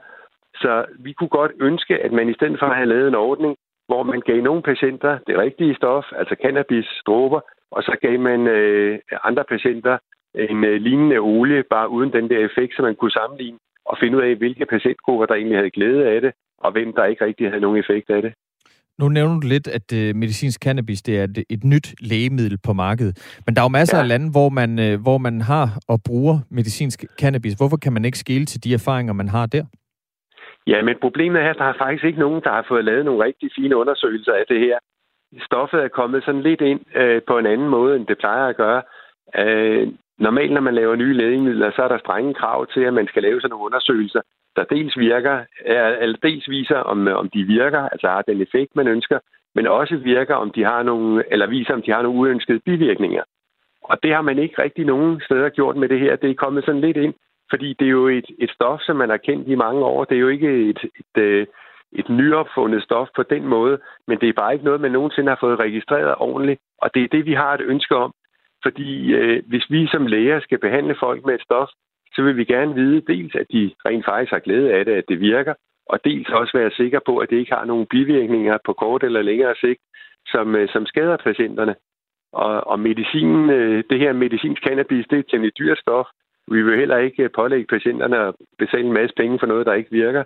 [0.55, 3.55] Så vi kunne godt ønske, at man i stedet for at have lavet en ordning,
[3.87, 8.47] hvor man gav nogle patienter det rigtige stof, altså cannabis, dråber, og så gav man
[8.47, 9.97] øh, andre patienter
[10.33, 14.17] en øh, lignende olie, bare uden den der effekt, så man kunne sammenligne og finde
[14.17, 17.49] ud af, hvilke patientgrupper, der egentlig havde glæde af det, og hvem der ikke rigtig
[17.49, 18.33] havde nogen effekt af det.
[18.99, 22.73] Nu nævner du lidt, at øh, medicinsk cannabis det er et, et nyt lægemiddel på
[22.73, 23.13] markedet.
[23.45, 24.03] Men der er jo masser ja.
[24.03, 27.53] af lande, hvor man, øh, hvor man har og bruger medicinsk cannabis.
[27.53, 29.63] Hvorfor kan man ikke skele til de erfaringer, man har der?
[30.67, 33.23] Ja, men problemet er, at der er faktisk ikke nogen, der har fået lavet nogle
[33.23, 34.77] rigtig fine undersøgelser af det her.
[35.49, 38.57] Stoffet er kommet sådan lidt ind øh, på en anden måde, end det plejer at
[38.57, 38.81] gøre.
[39.37, 43.07] Øh, normalt, når man laver nye lægemidler, så er der strenge krav til, at man
[43.07, 44.21] skal lave sådan nogle undersøgelser,
[44.59, 45.37] der dels virker,
[46.03, 49.19] eller dels viser, om, om de virker, altså har den effekt, man ønsker,
[49.55, 53.23] men også virker, om de har nogle, eller viser, om de har nogle uønskede bivirkninger.
[53.83, 56.15] Og det har man ikke rigtig nogen steder gjort med det her.
[56.15, 57.13] Det er kommet sådan lidt ind,
[57.49, 60.03] fordi det er jo et, et stof, som man har kendt i mange år.
[60.05, 61.47] Det er jo ikke et, et, et,
[61.91, 65.37] et nyopfundet stof på den måde, men det er bare ikke noget, man nogensinde har
[65.39, 66.59] fået registreret ordentligt.
[66.81, 68.13] Og det er det, vi har et ønske om.
[68.63, 71.69] Fordi øh, hvis vi som læger skal behandle folk med et stof,
[72.13, 75.09] så vil vi gerne vide dels, at de rent faktisk har glæde af det, at
[75.09, 75.53] det virker,
[75.85, 79.21] og dels også være sikre på, at det ikke har nogen bivirkninger på kort eller
[79.21, 79.81] længere sigt,
[80.27, 81.75] som, øh, som skader patienterne.
[82.33, 86.07] Og, og medicinen, øh, det her medicinsk cannabis, det er et dyrt stof.
[86.47, 89.73] Vi vil heller ikke øh, pålægge patienterne at betale en masse penge for noget, der
[89.73, 90.23] ikke virker.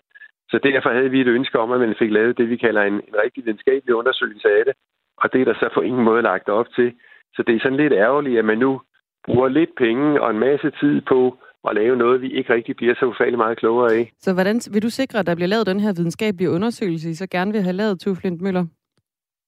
[0.49, 2.93] Så derfor havde vi et ønske om, at man fik lavet det, vi kalder en,
[2.93, 4.73] en rigtig videnskabelig undersøgelse af det.
[5.17, 6.93] Og det er der så på ingen måde lagt op til.
[7.35, 8.81] Så det er sådan lidt ærgerligt, at man nu
[9.25, 11.37] bruger lidt penge og en masse tid på
[11.69, 14.11] at lave noget, vi ikke rigtig bliver så ufattelig meget klogere af.
[14.19, 17.27] Så hvordan vil du sikre, at der bliver lavet den her videnskabelige undersøgelse, I så
[17.27, 18.65] gerne vil have lavet, Tuflint Møller?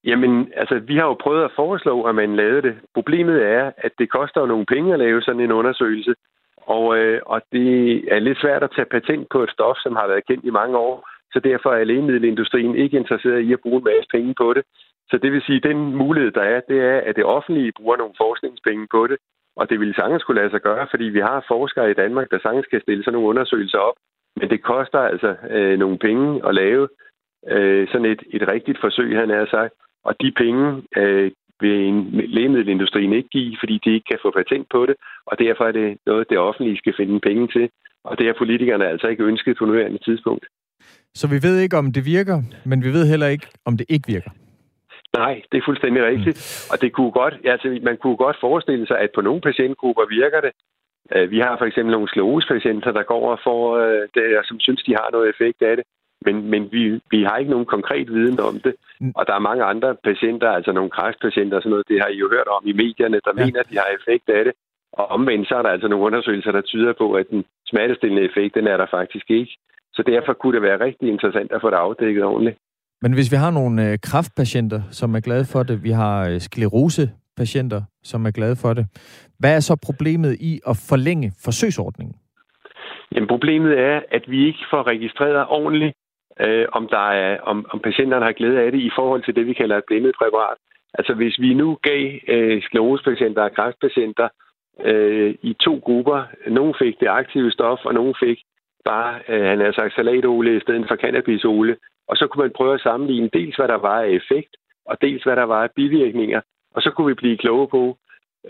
[0.03, 2.75] Jamen, altså, vi har jo prøvet at foreslå, at man lavede det.
[2.93, 6.13] Problemet er, at det koster nogle penge at lave sådan en undersøgelse.
[6.57, 7.69] Og, øh, og det
[8.13, 10.77] er lidt svært at tage patent på et stof, som har været kendt i mange
[10.77, 11.09] år.
[11.33, 14.63] Så derfor er lægemiddelindustrien ikke interesseret i at bruge en masse penge på det.
[15.09, 17.97] Så det vil sige, at den mulighed, der er, det er, at det offentlige bruger
[17.97, 19.17] nogle forskningspenge på det.
[19.59, 22.39] Og det ville sagtens kunne lade sig gøre, fordi vi har forskere i Danmark, der
[22.39, 23.97] sagtens kan stille sådan nogle undersøgelser op.
[24.39, 26.87] Men det koster altså øh, nogle penge at lave
[27.47, 29.73] øh, sådan et, et rigtigt forsøg, han er sagt.
[30.03, 34.67] Og de penge øh, vil en lægemiddelindustrien ikke give, fordi de ikke kan få patent
[34.71, 34.95] på det.
[35.25, 37.69] Og derfor er det noget, det offentlige skal finde penge til.
[38.03, 40.45] Og det har politikerne altså ikke ønsket på nuværende tidspunkt.
[41.13, 44.07] Så vi ved ikke, om det virker, men vi ved heller ikke, om det ikke
[44.07, 44.31] virker.
[45.17, 46.37] Nej, det er fuldstændig rigtigt.
[46.37, 46.71] Mm.
[46.71, 50.41] Og det kunne godt, altså, man kunne godt forestille sig, at på nogle patientgrupper virker
[50.41, 50.53] det.
[51.15, 54.83] Øh, vi har for eksempel nogle sklerosepatienter, der går og får øh, det, som synes,
[54.83, 55.85] de har noget effekt af det.
[56.25, 58.75] Men, men vi, vi har ikke nogen konkret viden om det.
[58.99, 59.13] Mm.
[59.15, 62.17] Og der er mange andre patienter, altså nogle kræftpatienter og sådan noget, det har I
[62.23, 63.45] jo hørt om i medierne, der ja.
[63.45, 64.53] mener, at de har effekt af det.
[64.93, 68.55] Og omvendt så er der altså nogle undersøgelser, der tyder på, at den smertestillende effekt,
[68.55, 69.57] den er der faktisk ikke.
[69.93, 72.57] Så derfor kunne det være rigtig interessant at få det afdækket ordentligt.
[73.01, 76.39] Men hvis vi har nogle øh, kraftpatienter, som er glade for det, vi har øh,
[76.39, 78.85] sklerosepatienter, som er glade for det,
[79.39, 82.15] hvad er så problemet i at forlænge forsøgsordningen?
[83.11, 85.93] Jamen, problemet er, at vi ikke får registreret ordentligt,
[86.39, 89.45] øh, om, der er, om, om patienterne har glæde af det i forhold til det,
[89.45, 90.57] vi kalder et blindet præparat.
[90.93, 94.27] Altså, hvis vi nu gav øh, sklerosepatienter og kræftpatienter
[94.85, 98.39] øh, i to grupper, nogle fik det aktive stof, og nogle fik
[98.85, 101.75] bare, øh, han har sagt, salatolie i stedet for cannabisolie,
[102.07, 105.23] og så kunne man prøve at sammenligne dels, hvad der var af effekt, og dels,
[105.23, 106.41] hvad der var af bivirkninger.
[106.75, 107.97] Og så kunne vi blive kloge på,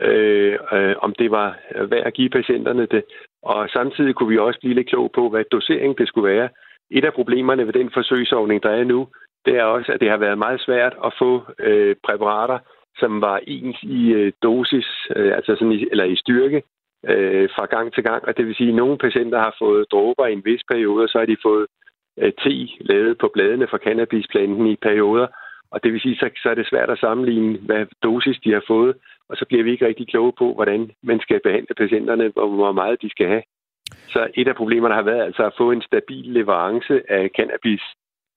[0.02, 1.58] øh, øh, om det var
[1.90, 3.04] værd at give patienterne det.
[3.44, 6.50] Og samtidig kunne vi også blive lidt kloge på, hvad dosering det skulle være.
[6.92, 9.08] Et af problemerne ved den forsøgsordning, der er nu,
[9.46, 12.60] det er også, at det har været meget svært at få øh, præparater,
[12.98, 16.64] som var ens i øh, dosis, øh, altså sådan i, eller i styrke,
[17.08, 18.26] øh, fra gang til gang.
[18.28, 21.10] Og det vil sige, at nogle patienter har fået dråber i en vis periode, og
[21.10, 21.66] så har de fået
[22.22, 25.28] Øh, te lavet på bladene fra cannabisplanten i perioder.
[25.72, 28.64] Og det vil sige, så, så er det svært at sammenligne, hvad dosis de har
[28.68, 28.96] fået,
[29.30, 32.72] og så bliver vi ikke rigtig kloge på, hvordan man skal behandle patienterne, og hvor
[32.72, 33.44] meget de skal have.
[34.14, 37.82] Så et af problemerne har været altså at få en stabil leverance af cannabis,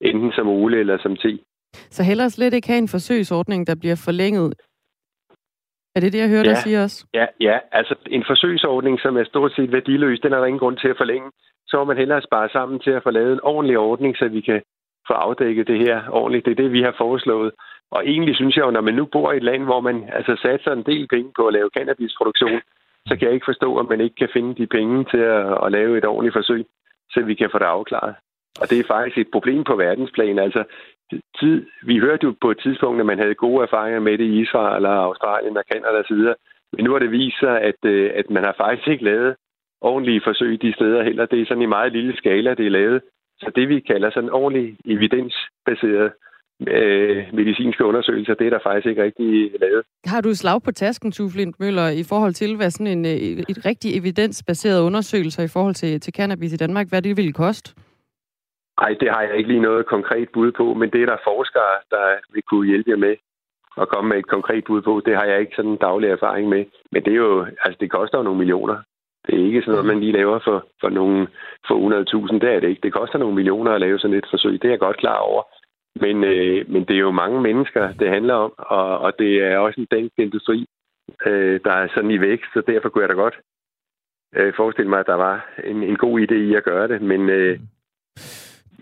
[0.01, 1.39] enten som ole eller som te.
[1.73, 4.53] Så heller slet ikke have en forsøgsordning, der bliver forlænget.
[5.95, 7.05] Er det det, jeg hører ja, dig sige også?
[7.13, 10.77] Ja, ja, altså en forsøgsordning, som er stort set værdiløs, den er der ingen grund
[10.77, 11.31] til at forlænge.
[11.67, 14.41] Så må man hellere spare sammen til at få lavet en ordentlig ordning, så vi
[14.41, 14.61] kan
[15.07, 16.45] få afdækket det her ordentligt.
[16.45, 17.51] Det er det, vi har foreslået.
[17.91, 20.33] Og egentlig synes jeg jo, når man nu bor i et land, hvor man altså
[20.41, 22.61] satser en del penge på at lave cannabisproduktion,
[23.07, 25.71] så kan jeg ikke forstå, at man ikke kan finde de penge til at, at
[25.71, 26.65] lave et ordentligt forsøg,
[27.09, 28.15] så vi kan få det afklaret.
[28.61, 30.39] Og det er faktisk et problem på verdensplan.
[30.39, 30.63] Altså,
[31.39, 34.41] tid, vi hørte jo på et tidspunkt, at man havde gode erfaringer med det i
[34.41, 36.23] Israel eller Australien og Kanada osv.,
[36.73, 39.35] men nu har det vist sig, at, øh, at man har faktisk ikke lavet
[39.81, 41.25] ordentlige forsøg de steder heller.
[41.25, 43.01] Det er sådan i meget lille skala, det er lavet.
[43.39, 46.11] Så det, vi kalder sådan ordentlig evidensbaseret
[46.67, 49.83] øh, medicinske undersøgelser, det er der faktisk ikke rigtig lavet.
[50.05, 53.65] Har du slag på tasken, Tuflint Møller, i forhold til, hvad sådan en, øh, et
[53.65, 57.75] rigtig evidensbaseret undersøgelse i forhold til, til cannabis i Danmark, hvad det ville koste?
[58.81, 61.73] Nej, det har jeg ikke lige noget konkret bud på, men det er der forskere,
[61.89, 63.15] der vil kunne hjælpe jer med
[63.81, 65.01] at komme med et konkret bud på.
[65.05, 66.65] Det har jeg ikke sådan en daglig erfaring med.
[66.91, 68.77] Men det er jo, altså det koster jo nogle millioner.
[69.25, 71.27] Det er ikke sådan noget, man lige laver for, for nogle
[71.67, 71.75] for
[72.27, 72.39] 100.000.
[72.39, 72.81] Det er det ikke.
[72.83, 74.51] Det koster nogle millioner at lave sådan et forsøg.
[74.51, 75.43] Det er jeg godt klar over.
[75.95, 79.57] Men, øh, men det er jo mange mennesker, det handler om, og, og det er
[79.57, 80.65] også en dansk industri,
[81.25, 83.37] øh, der er sådan i vækst, så derfor kunne jeg da godt
[84.35, 87.01] øh, forestille mig, at der var en, en god idé i at gøre det.
[87.01, 87.59] Men, øh,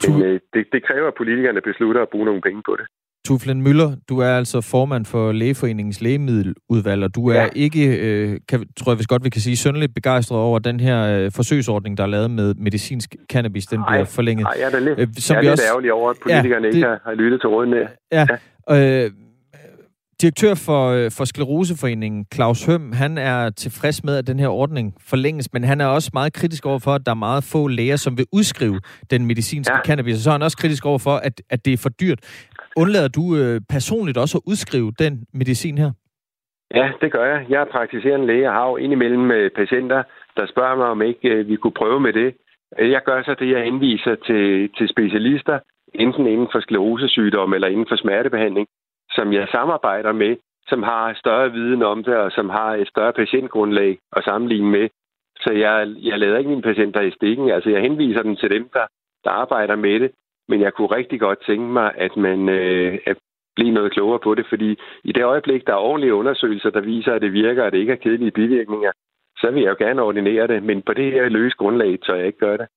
[0.07, 2.85] men øh, det, det kræver, at politikerne beslutter at bruge nogle penge på det.
[3.27, 7.37] Tuflen Møller, du er altså formand for Lægeforeningens lægemiddeludvalg, og du ja.
[7.37, 10.79] er ikke, øh, kan, tror jeg hvis godt vi kan sige, sønderligt begejstret over den
[10.79, 14.43] her øh, forsøgsordning, der er lavet med medicinsk cannabis, den Ej, bliver forlænget.
[14.43, 16.65] Nej, jeg er da lidt, øh, som jeg er lidt også, ærgerlig over, at politikerne
[16.65, 17.87] ja, det, ikke har, har lyttet til rådene.
[18.11, 18.25] Ja,
[18.69, 19.03] ja.
[19.05, 19.11] Øh,
[20.21, 24.93] Direktør for, øh, for Skleroseforeningen, Claus Høm, han er tilfreds med, at den her ordning
[25.11, 27.95] forlænges, men han er også meget kritisk over for, at der er meget få læger,
[27.95, 28.79] som vil udskrive
[29.11, 29.81] den medicinske ja.
[29.87, 32.19] cannabis, og så er han også kritisk over for, at, at det er for dyrt.
[32.81, 35.91] Undlader du øh, personligt også at udskrive den medicin her?
[36.75, 37.45] Ja, det gør jeg.
[37.49, 40.03] Jeg er praktiserende læge og har jo indimellem øh, patienter,
[40.37, 42.29] der spørger mig, om ikke øh, vi kunne prøve med det.
[42.79, 45.59] Jeg gør så det, jeg henviser til, til specialister,
[45.93, 48.67] enten inden for sklerosesygdom eller inden for smertebehandling,
[49.11, 50.37] som jeg samarbejder med,
[50.67, 54.89] som har større viden om det, og som har et større patientgrundlag at sammenligne med.
[55.39, 57.49] Så jeg, jeg lader ikke mine patienter i stikken.
[57.49, 58.85] Altså, jeg henviser dem til dem, der,
[59.23, 60.11] der arbejder med det.
[60.49, 63.17] Men jeg kunne rigtig godt tænke mig, at man øh, at
[63.55, 64.69] blive noget klogere på det, fordi
[65.03, 67.93] i det øjeblik, der er ordentlige undersøgelser, der viser, at det virker, og det ikke
[67.93, 68.91] er kedelige bivirkninger,
[69.37, 72.27] så vil jeg jo gerne ordinere det, men på det her løse grundlag, så jeg
[72.27, 72.67] ikke gøre det.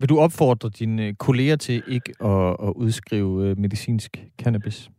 [0.00, 4.10] Vil du opfordre dine kolleger til ikke at, at udskrive øh, medicinsk
[4.42, 4.90] cannabis?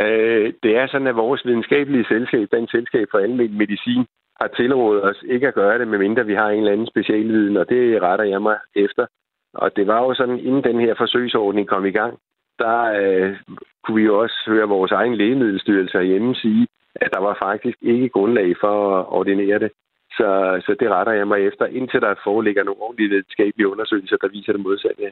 [0.00, 4.04] Øh, det er sådan, at vores videnskabelige selskab, den selskab for almindelig medicin,
[4.40, 7.68] har tilrådet os ikke at gøre det, medmindre vi har en eller anden specialviden, og
[7.68, 9.06] det retter jeg mig efter.
[9.54, 12.18] Og det var jo sådan, inden den her forsøgsordning kom i gang,
[12.58, 13.36] der øh,
[13.84, 18.08] kunne vi jo også høre vores egen lægemiddelstyrelse hjemme sige, at der var faktisk ikke
[18.08, 19.70] grundlag for at ordinere det.
[20.10, 20.28] Så,
[20.66, 24.52] så det retter jeg mig efter, indtil der foreligger nogle ordentlige videnskabelige undersøgelser, der viser
[24.52, 25.02] det modsatte.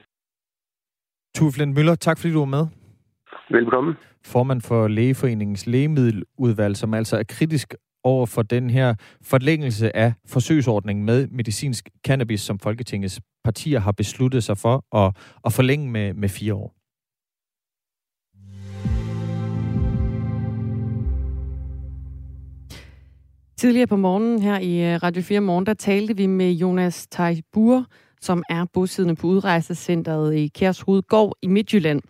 [1.35, 2.82] Tuflen Møller, tak fordi du var med.
[3.51, 3.95] Velkommen.
[4.25, 7.75] Formand for Lægeforeningens lægemiddeludvalg, som altså er kritisk
[8.05, 14.45] over for den her forlængelse af forsøgsordningen med medicinsk cannabis, som Folketingets partier har besluttet
[14.45, 16.75] sig for at, at forlænge med, med fire år.
[23.57, 27.87] Tidligere på morgenen her i øh, Radio 4 Morgen, der talte vi med Jonas Tejbur,
[28.21, 32.03] som er bosiddende på udrejsecentret i Kærshovedgård i Midtjylland.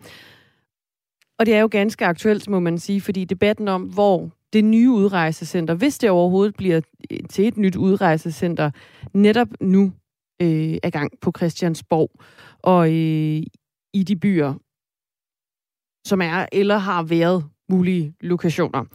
[1.39, 4.89] Og det er jo ganske aktuelt, må man sige, fordi debatten om, hvor det nye
[4.89, 6.81] udrejsecenter, hvis det overhovedet bliver
[7.29, 8.71] til et nyt udrejsecenter,
[9.13, 9.91] netop nu
[10.41, 12.11] øh, er gang på Christiansborg
[12.61, 13.43] og øh,
[13.93, 14.53] i de byer,
[16.07, 18.85] som er eller har været mulige lokationer.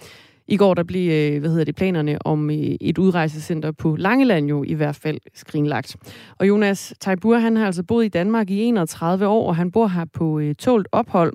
[0.49, 4.49] I går der blev øh, hvad hedder det, planerne om øh, et udrejsecenter på Langeland
[4.49, 5.97] jo i hvert fald skrinlagt.
[6.39, 9.87] Og Jonas Tejbur, han har altså boet i Danmark i 31 år, og han bor
[9.87, 11.33] her på øh, tålt ophold.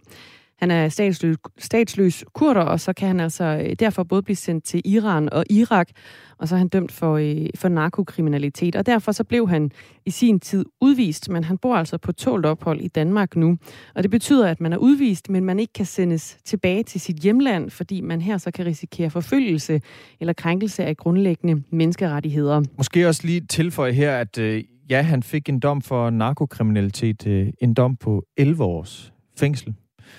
[0.59, 4.63] Han er statsløs, statsløs kurder, og så kan han altså øh, derfor både blive sendt
[4.63, 5.89] til Iran og Irak,
[6.37, 8.75] og så er han dømt for, øh, for narkokriminalitet.
[8.75, 9.71] Og derfor så blev han
[10.05, 13.57] i sin tid udvist, men han bor altså på tålt ophold i Danmark nu.
[13.95, 17.15] Og det betyder, at man er udvist, men man ikke kan sendes tilbage til sit
[17.15, 19.81] hjemland, fordi man her så kan risikere forfølgelse
[20.19, 22.61] eller krænkelse af grundlæggende menneskerettigheder.
[22.77, 27.47] Måske også lige tilføje her, at øh, ja, han fik en dom for narkokriminalitet, øh,
[27.61, 29.73] en dom på 11 års fængsel.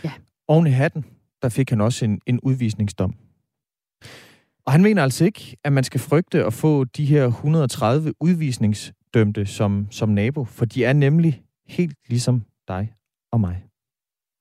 [0.05, 0.11] Ja.
[0.49, 1.05] Oven i hatten,
[1.43, 3.13] der fik han også en, en udvisningsdom.
[4.67, 9.47] Og han mener altså ikke, at man skal frygte at få de her 130 udvisningsdømte
[9.47, 12.37] som, som nabo, for de er nemlig helt ligesom
[12.69, 12.85] dig
[13.33, 13.57] og mig.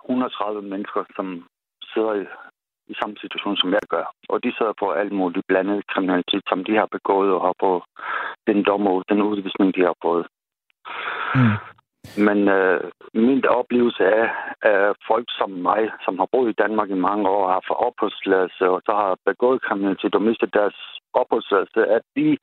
[0.04, 1.28] 130 mennesker, som
[1.94, 2.26] sidder i,
[2.92, 4.06] i samme situation, som jeg gør.
[4.30, 7.72] Og de sidder på alt muligt blandet kriminalitet, som de har begået og har på
[8.48, 10.26] den dom og den udvisning, de har fået.
[11.36, 11.73] Mm.
[12.18, 14.28] Men øh, min oplevelse er,
[14.62, 18.70] at folk som mig, som har boet i Danmark i mange år, har fået opholdsladelse,
[18.70, 20.78] og så har begået kriminalitet og mistet deres
[21.14, 22.38] opholdsladelse, at de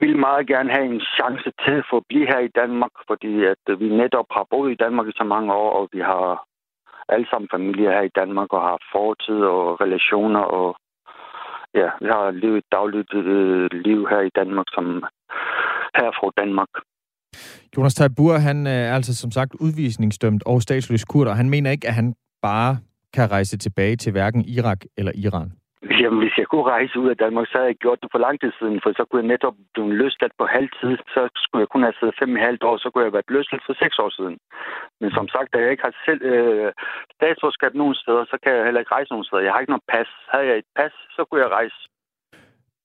[0.00, 3.62] vil meget gerne have en chance til at få blive her i Danmark, fordi at
[3.80, 6.46] vi netop har boet i Danmark i så mange år, og vi har
[7.08, 10.76] alle sammen familie her i Danmark og har fortid og relationer, og
[11.74, 15.04] ja, vi har levet et dagligt øh, liv her i Danmark, som
[15.98, 16.68] her fra Danmark.
[17.76, 21.70] Jonas Taibur, han øh, er altså som sagt udvisningsdømt og statsløs kurd, og han mener
[21.70, 22.78] ikke, at han bare
[23.14, 25.50] kan rejse tilbage til hverken Irak eller Iran.
[26.00, 28.36] Jamen, hvis jeg kunne rejse ud af Danmark, så havde jeg gjort det for lang
[28.40, 30.94] tid siden, for så kunne jeg netop blive løsladt på halv tid.
[31.14, 33.34] Så skulle jeg kun have siddet fem og halvt år, så kunne jeg have været
[33.36, 34.36] løsladt for seks år siden.
[35.00, 36.72] Men som sagt, da jeg ikke har selv øh,
[37.16, 39.46] statsborgerskab nogen steder, så kan jeg heller ikke rejse nogen steder.
[39.46, 40.10] Jeg har ikke noget pas.
[40.32, 41.78] Havde jeg et pas, så kunne jeg rejse.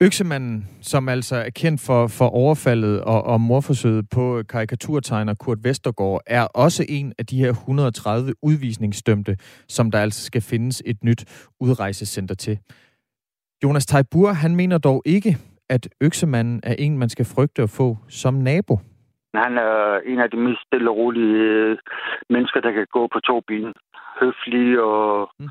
[0.04, 6.22] Øksemanden, som altså er kendt for, for overfaldet og, og morforsøget på karikaturtegner Kurt Vestergaard,
[6.28, 9.36] er også en af de her 130 udvisningsdømte,
[9.68, 12.60] som der altså skal findes et nyt udrejsecenter til.
[13.64, 15.38] Jonas Tejbur, han mener dog ikke,
[15.70, 18.80] at øksemanden er en, man skal frygte at få som nabo.
[19.34, 21.78] Han er en af de mest stille og rolige
[22.30, 23.74] mennesker, der kan gå på to ben.
[24.22, 25.50] Høflig og mm.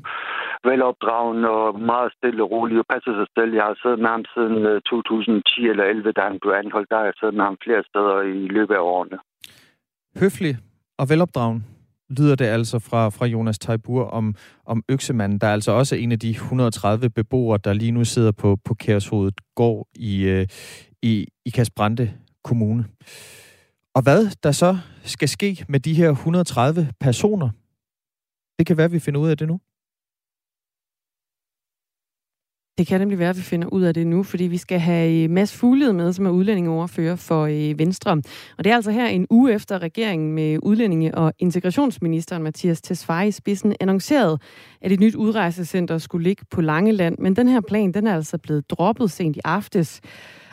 [0.69, 3.51] velopdragende og meget stille og rolig og passer sig selv.
[3.59, 6.89] Jeg har siddet med ham siden 2010 øh, eller 11, da han blev anholdt.
[6.89, 9.17] Der har jeg siddet med ham flere steder i løbet af årene.
[10.21, 10.53] Høflig
[10.99, 11.59] og velopdragen
[12.17, 16.11] lyder det altså fra, fra Jonas Tejbur om, om Øksemanden, der er altså også en
[16.11, 20.47] af de 130 beboere, der lige nu sidder på, på Kærshovedet gård i, øh,
[21.01, 22.11] i, i Kasbrande
[22.43, 22.85] Kommune.
[23.95, 27.49] Og hvad der så skal ske med de her 130 personer,
[28.59, 29.59] det kan være, at vi finder ud af det nu.
[32.77, 35.23] Det kan nemlig være, at vi finder ud af det nu, fordi vi skal have
[35.23, 38.11] øh, Mads Fuglede med, som er udlændingeoverfører for øh, Venstre.
[38.57, 43.27] Og det er altså her en uge efter regeringen med udlændinge- og integrationsministeren Mathias Tesfaye
[43.27, 44.39] i spidsen annoncerede,
[44.81, 47.15] at et nyt udrejsecenter skulle ligge på Langeland.
[47.19, 50.01] Men den her plan, den er altså blevet droppet sent i aftes.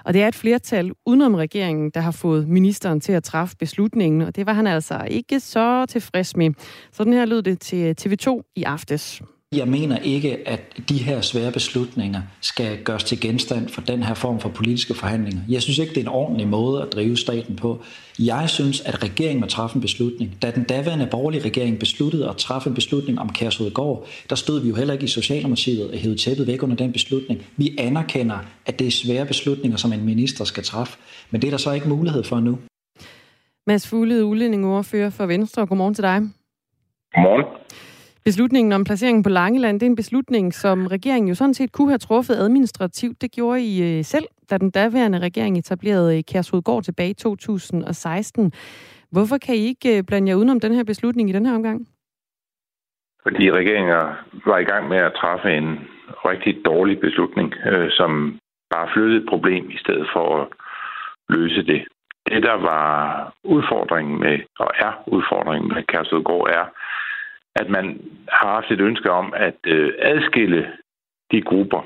[0.06, 4.20] Og det er et flertal udenom regeringen, der har fået ministeren til at træffe beslutningen,
[4.20, 6.50] og det var han altså ikke så tilfreds med.
[6.92, 9.22] Sådan her lød det til øh, TV2 i aftes.
[9.54, 14.14] Jeg mener ikke, at de her svære beslutninger skal gøres til genstand for den her
[14.14, 15.40] form for politiske forhandlinger.
[15.48, 17.82] Jeg synes ikke, det er en ordentlig måde at drive staten på.
[18.18, 20.42] Jeg synes, at regeringen må træffe en beslutning.
[20.42, 24.68] Da den daværende borgerlige regering besluttede at træffe en beslutning om Kærshovedgård, der stod vi
[24.68, 27.42] jo heller ikke i Socialdemokratiet og hævede tæppet væk under den beslutning.
[27.56, 30.98] Vi anerkender, at det er svære beslutninger, som en minister skal træffe.
[31.30, 32.58] Men det er der så ikke mulighed for nu.
[33.66, 35.66] Mads Fuglede, udlændingeordfører for Venstre.
[35.66, 36.20] Godmorgen til dig.
[37.14, 37.44] Godmorgen.
[38.28, 41.88] Beslutningen om placeringen på Langeland, det er en beslutning, som regeringen jo sådan set kunne
[41.88, 43.20] have truffet administrativt.
[43.22, 48.52] Det gjorde I øh, selv, da den daværende regering etablerede øh, Kærshovedgård tilbage i 2016.
[49.10, 51.86] Hvorfor kan I ikke øh, blande jer udenom den her beslutning i den her omgang?
[53.22, 53.92] Fordi regeringen
[54.46, 55.78] var i gang med at træffe en
[56.30, 57.54] rigtig dårlig beslutning,
[57.90, 58.38] som
[58.74, 60.46] bare flyttede et problem i stedet for at
[61.28, 61.80] løse det.
[62.28, 62.86] Det, der var
[63.44, 66.64] udfordringen med, og er udfordringen med Kærshovedgård, er,
[67.60, 70.72] at man har haft et ønske om at øh, adskille
[71.32, 71.82] de grupper,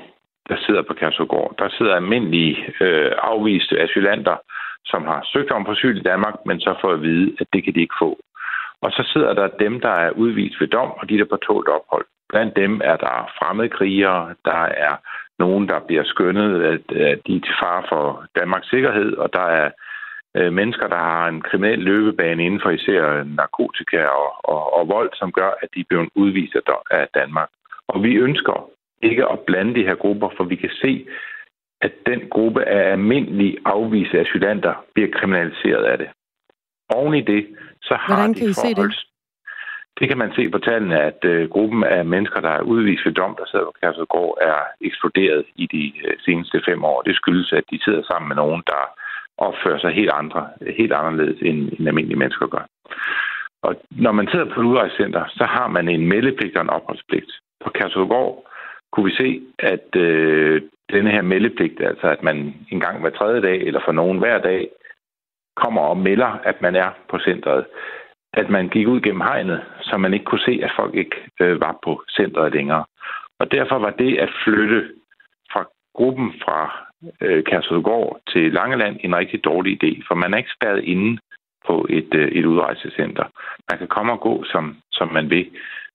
[0.49, 1.55] der sidder på Kærsøgård.
[1.59, 4.37] Der sidder almindelige øh, afviste asylanter,
[4.85, 7.73] som har søgt om asyl i Danmark, men så får at vide, at det kan
[7.73, 8.19] de ikke få.
[8.81, 11.69] Og så sidder der dem, der er udvist ved dom, og de der på tålt
[11.69, 12.05] ophold.
[12.29, 14.95] Blandt dem er der fremmedkrigere, der er
[15.39, 19.47] nogen, der bliver skønnet, at, at de er til fare for Danmarks sikkerhed, og der
[19.61, 19.69] er
[20.37, 25.09] øh, mennesker, der har en kriminel løbebane inden for især narkotika og, og, og vold,
[25.13, 26.55] som gør, at de er blevet udvist
[26.91, 27.49] af Danmark.
[27.87, 28.69] Og vi ønsker
[29.03, 31.07] ikke at blande de her grupper, for vi kan se,
[31.81, 36.09] at den gruppe af almindelige afviste asylanter bliver kriminaliseret af det.
[36.89, 37.47] Oven i det,
[37.81, 38.95] så har Hvordan kan de se det?
[39.99, 43.13] Det kan man se på tallene, at uh, gruppen af mennesker, der er udvist ved
[43.13, 47.01] dom, der sidder på Kærsødgård, er eksploderet i de uh, seneste fem år.
[47.01, 48.83] Det skyldes, at de sidder sammen med nogen, der
[49.37, 52.65] opfører sig helt, andre, helt anderledes, end, end almindelige mennesker gør.
[53.63, 57.31] Og når man sidder på et udrejsecenter, så har man en meldepligt og en opholdspligt.
[57.63, 58.45] På Kærsudgård
[58.91, 60.61] kunne vi se, at øh,
[60.91, 64.37] denne her meldepligt, altså at man en gang hver tredje dag, eller for nogen hver
[64.37, 64.69] dag,
[65.55, 67.65] kommer og melder, at man er på centret,
[68.33, 71.61] at man gik ud gennem hegnet, så man ikke kunne se, at folk ikke øh,
[71.61, 72.85] var på centret længere.
[73.39, 74.89] Og derfor var det at flytte
[75.51, 75.65] fra
[75.95, 76.87] gruppen fra
[77.21, 81.19] øh, Kærsødgård til Langeland en rigtig dårlig idé, for man er ikke spærret inde
[81.67, 83.25] på et, øh, et udrejsecenter.
[83.69, 85.49] Man kan komme og gå, som, som man vil.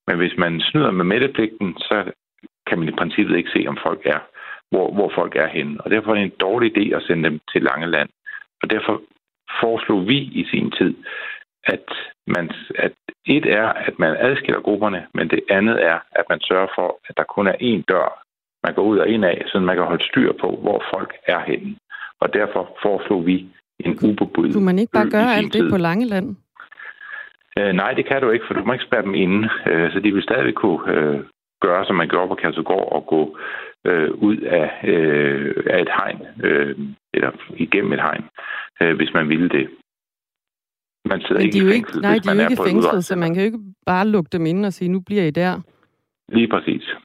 [0.06, 2.12] Men hvis man snyder med meldepligten, så
[2.66, 4.20] kan man i princippet ikke se, om folk er,
[4.70, 5.80] hvor, hvor folk er henne.
[5.80, 8.08] Og derfor er det en dårlig idé at sende dem til Langeland.
[8.62, 9.02] Og derfor
[9.60, 10.94] foreslog vi i sin tid,
[11.64, 11.88] at,
[12.26, 12.92] man, at
[13.26, 17.16] et er, at man adskiller grupperne, men det andet er, at man sørger for, at
[17.16, 18.25] der kun er én dør,
[18.64, 21.40] man går ud og ind af, så man kan holde styr på, hvor folk er
[21.40, 21.76] henne.
[22.20, 23.46] Og derfor foreslog vi
[23.80, 24.52] en gruppebud.
[24.52, 25.70] Kunne man ikke bare gøre alt det tid.
[25.70, 26.36] på Langeland?
[27.58, 29.48] Øh, nej, det kan du ikke, for du må ikke spærre dem inde.
[29.66, 31.20] Øh, så de vil stadig kunne øh,
[31.60, 33.38] gøre, som man gjorde på Kærsegård, og gå
[33.84, 36.78] øh, ud af, øh, af et hegn, øh,
[37.14, 38.24] eller igennem et hegn,
[38.82, 39.68] øh, hvis man ville det.
[41.04, 43.16] Man sidder Men de ikke i fængsel, ikke, nej, de er jo ikke fængslet, så
[43.16, 45.60] man kan jo ikke bare lukke dem ind og sige, nu bliver I der.
[46.28, 46.96] Lige præcis.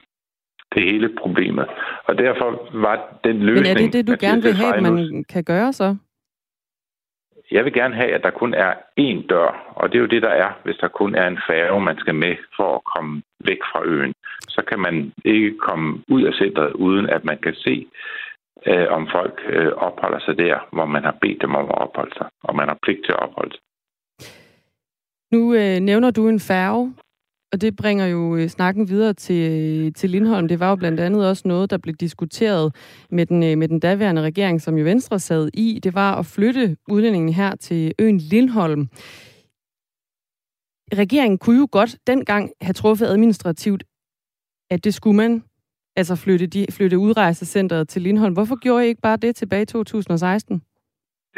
[0.74, 1.66] Det hele problemet.
[2.04, 3.66] Og derfor var den løsning...
[3.66, 5.96] Men er det det, du gerne vil have, at man kan gøre så?
[7.50, 10.22] Jeg vil gerne have, at der kun er én dør, og det er jo det,
[10.22, 13.58] der er, hvis der kun er en færge, man skal med for at komme væk
[13.72, 14.14] fra øen.
[14.48, 17.86] Så kan man ikke komme ud af centret, uden at man kan se,
[18.66, 22.14] øh, om folk øh, opholder sig der, hvor man har bedt dem om at opholde
[22.16, 23.62] sig, og man har pligt til at opholde sig.
[25.32, 26.94] Nu øh, nævner du en færge,
[27.52, 30.48] og det bringer jo øh, snakken videre til, øh, til Lindholm.
[30.48, 32.74] Det var jo blandt andet også noget, der blev diskuteret
[33.10, 35.80] med den, øh, med den daværende regering, som jo Venstre sad i.
[35.82, 38.88] Det var at flytte udlændingen her til øen Lindholm.
[40.98, 43.84] Regeringen kunne jo godt dengang have truffet administrativt,
[44.70, 45.44] at det skulle man,
[45.96, 48.32] altså flytte, de, flytte udrejsecentret til Lindholm.
[48.34, 50.62] Hvorfor gjorde I ikke bare det tilbage i 2016?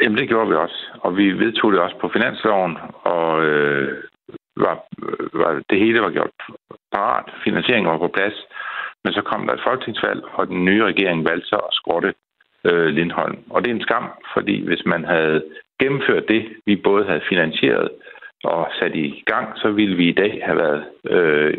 [0.01, 0.99] Jamen, det gjorde vi også.
[1.01, 4.03] Og vi vedtog det også på finansloven, og øh,
[4.57, 4.75] var,
[5.33, 6.31] var, det hele var gjort
[6.93, 7.25] parat.
[7.43, 8.37] Finansieringen var på plads.
[9.03, 12.13] Men så kom der et folketingsvalg, og den nye regering valgte så at skrotte
[12.63, 13.37] øh, Lindholm.
[13.49, 15.43] Og det er en skam, fordi hvis man havde
[15.79, 17.89] gennemført det, vi både havde finansieret
[18.43, 21.57] og sat i gang, så ville vi i dag have været øh,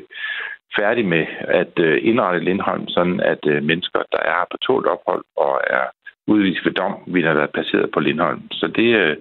[0.79, 5.25] færdige med at øh, indrette Lindholm, sådan at øh, mennesker, der er på tålt ophold
[5.37, 5.85] og er
[6.27, 8.43] udvist ved dom, ville have været placeret på Lindholm.
[8.51, 9.17] Så det, øh,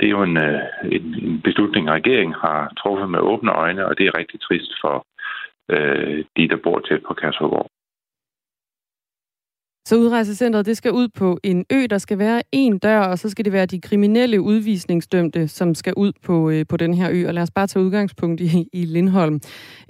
[0.00, 3.98] det er jo en, øh, en, en beslutning, regeringen har truffet med åbne øjne, og
[3.98, 5.06] det er rigtig trist for
[5.70, 7.70] øh, de, der bor tæt på Kærshovedgård.
[9.90, 13.28] Så udrejsecentret, det skal ud på en ø, der skal være en dør, og så
[13.28, 17.26] skal det være de kriminelle udvisningsdømte, som skal ud på, øh, på den her ø.
[17.26, 19.40] Og lad os bare tage udgangspunkt i, i Lindholm.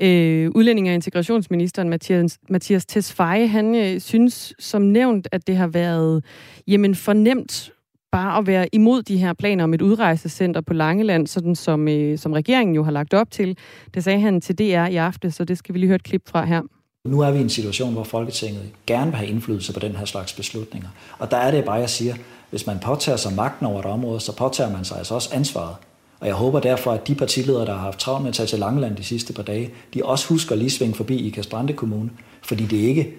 [0.02, 5.68] Øh, udlænding- og integrationsministeren Mathias, Mathias Tesfaye, han øh, synes som nævnt, at det har
[5.68, 6.24] været
[6.66, 7.72] jamen, fornemt
[8.12, 12.18] bare at være imod de her planer om et udrejsecenter på Langeland, sådan som, øh,
[12.18, 13.58] som regeringen jo har lagt op til.
[13.94, 16.22] Det sagde han til DR i aften, så det skal vi lige høre et klip
[16.28, 16.79] fra her.
[17.08, 20.04] Nu er vi i en situation, hvor Folketinget gerne vil have indflydelse på den her
[20.04, 20.88] slags beslutninger.
[21.18, 22.14] Og der er det bare, jeg siger,
[22.50, 25.76] hvis man påtager sig magten over et område, så påtager man sig altså også ansvaret.
[26.20, 28.58] Og jeg håber derfor, at de partiledere, der har haft travlt med at tage til
[28.58, 32.10] Langeland de sidste par dage, de også husker lige svinge forbi i Kastrande Kommune.
[32.42, 33.14] Fordi det er ikke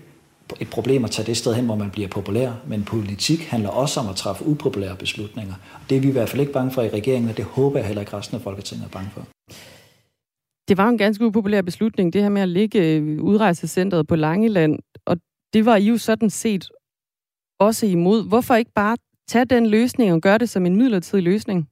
[0.60, 4.00] et problem at tage det sted hen, hvor man bliver populær, men politik handler også
[4.00, 5.54] om at træffe upopulære beslutninger.
[5.90, 7.88] Det er vi i hvert fald ikke bange for i regeringen, og det håber jeg
[7.88, 9.26] heller ikke resten af Folketinget er bange for.
[10.72, 14.80] Det var en ganske upopulær beslutning, det her med at ligge øh, udrejsecentret på Langeland,
[15.06, 15.18] og
[15.54, 16.70] det var I jo sådan set
[17.60, 18.30] også imod.
[18.30, 18.98] Hvorfor ikke bare
[19.28, 21.68] tage den løsning og gøre det som en midlertidig løsning?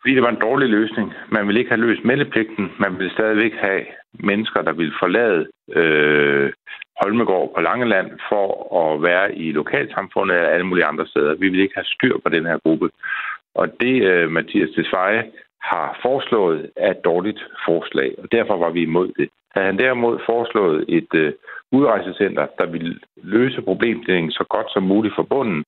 [0.00, 1.12] Fordi det var en dårlig løsning.
[1.32, 2.64] Man ville ikke have løst meldepligten.
[2.80, 3.82] Man ville stadigvæk have
[4.14, 5.46] mennesker, der ville forlade
[5.78, 6.52] øh,
[7.00, 8.46] Holmegård på Langeland for
[8.82, 11.34] at være i lokalsamfundet eller alle mulige andre steder.
[11.34, 12.90] Vi vil ikke have styr på den her gruppe.
[13.54, 15.22] Og det, øh, Mathias Desveje
[15.62, 19.28] har foreslået, er et dårligt forslag, og derfor var vi imod det.
[19.54, 21.32] Havde han derimod foreslået et øh,
[21.72, 25.64] udrejsecenter, der ville løse problemstillingen så godt som muligt for bunden,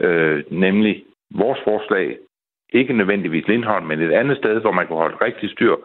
[0.00, 2.18] øh, nemlig vores forslag,
[2.72, 5.76] ikke nødvendigvis Lindholm, men et andet sted, hvor man kunne holde rigtig styr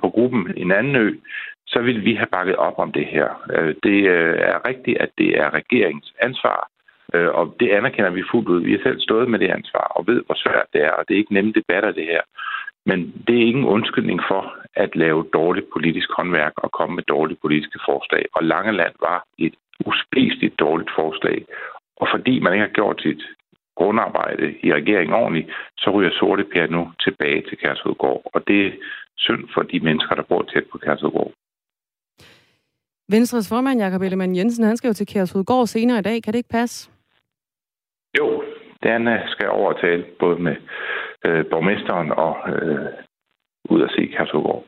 [0.00, 1.10] på gruppen, en anden ø,
[1.66, 3.28] så ville vi have bakket op om det her.
[3.54, 6.68] Øh, det øh, er rigtigt, at det er regeringens ansvar,
[7.14, 8.62] øh, og det anerkender vi fuldt ud.
[8.62, 11.14] Vi har selv stået med det ansvar og ved, hvor svært det er, og det
[11.14, 12.22] er ikke nemme debatter, det her.
[12.86, 17.38] Men det er ingen undskyldning for at lave dårligt politisk håndværk og komme med dårlige
[17.42, 18.24] politiske forslag.
[18.32, 19.54] Og Langeland var et
[19.86, 21.46] uspiseligt dårligt forslag.
[21.96, 23.22] Og fordi man ikke har gjort sit
[23.76, 28.22] grundarbejde i regeringen ordentligt, så ryger Sorte Per nu tilbage til Kærshovedgård.
[28.34, 28.72] Og det er
[29.16, 31.32] synd for de mennesker, der bor tæt på Kærshovedgård.
[33.08, 36.22] Venstres formand, Jakob Ellemann Jensen, han skal jo til Kærshovedgård senere i dag.
[36.22, 36.90] Kan det ikke passe?
[38.18, 38.44] Jo,
[38.82, 40.56] den skal over tale både med
[41.24, 42.86] øh, borgmesteren og øh,
[43.70, 44.64] ud at se Kærshovedgård.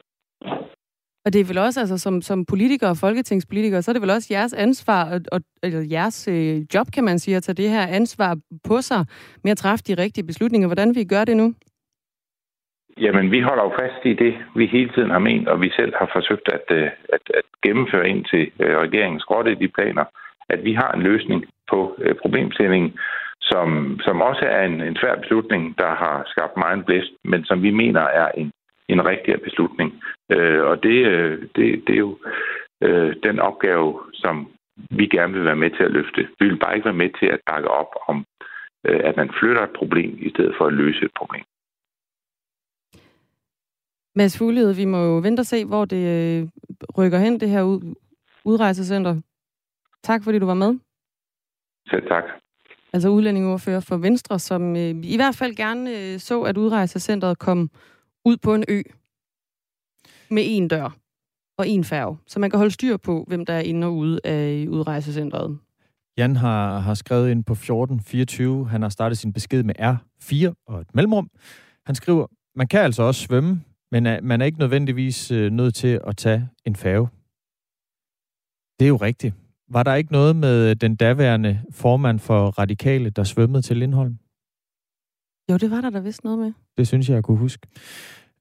[1.24, 4.10] Og det er vel også, altså som, som politikere og folketingspolitikere, så er det vel
[4.10, 7.70] også jeres ansvar, og, og, eller jeres øh, job, kan man sige, at tage det
[7.70, 8.36] her ansvar
[8.68, 9.06] på sig
[9.44, 10.68] med at træffe de rigtige beslutninger.
[10.68, 11.54] Hvordan vi gør det nu?
[13.00, 15.92] Jamen, vi holder jo fast i det, vi hele tiden har ment, og vi selv
[15.98, 20.04] har forsøgt at, øh, at, at gennemføre ind til øh, regeringens i de planer,
[20.48, 22.98] at vi har en løsning på øh, problemstillingen,
[23.50, 27.62] som, som også er en, en svær beslutning, der har skabt meget blæst, men som
[27.62, 28.52] vi mener er en,
[28.88, 30.02] en rigtig beslutning.
[30.70, 30.98] Og det,
[31.56, 32.18] det, det er jo
[33.26, 34.48] den opgave, som
[34.90, 36.28] vi gerne vil være med til at løfte.
[36.40, 38.26] Vi vil bare ikke være med til at bakke op om,
[38.84, 41.44] at man flytter et problem, i stedet for at løse et problem.
[44.16, 46.48] Mads Fuglede, vi må jo vente og se, hvor det øh,
[46.98, 47.80] rykker hen, det her
[48.44, 49.14] udrejsecenter.
[50.02, 50.78] Tak, fordi du var med.
[51.90, 52.24] Selv tak.
[52.94, 57.70] Altså udlændingeordfører for Venstre, som øh, i hvert fald gerne øh, så, at udrejsecentret kom
[58.24, 58.82] ud på en ø
[60.30, 60.96] med en dør
[61.58, 64.20] og en færge, så man kan holde styr på, hvem der er inde og ude
[64.24, 65.58] af udrejsecentret.
[66.18, 68.68] Jan har, har skrevet ind på 1424.
[68.68, 71.30] Han har startet sin besked med R4 og et mellemrum.
[71.86, 72.26] Han skriver,
[72.56, 76.16] man kan altså også svømme, men er, man er ikke nødvendigvis øh, nødt til at
[76.16, 77.08] tage en færge.
[78.80, 79.34] Det er jo rigtigt.
[79.68, 84.18] Var der ikke noget med den daværende formand for Radikale, der svømmede til Lindholm?
[85.50, 86.52] Jo, det var der da vist noget med.
[86.78, 87.66] Det synes jeg, jeg kunne huske.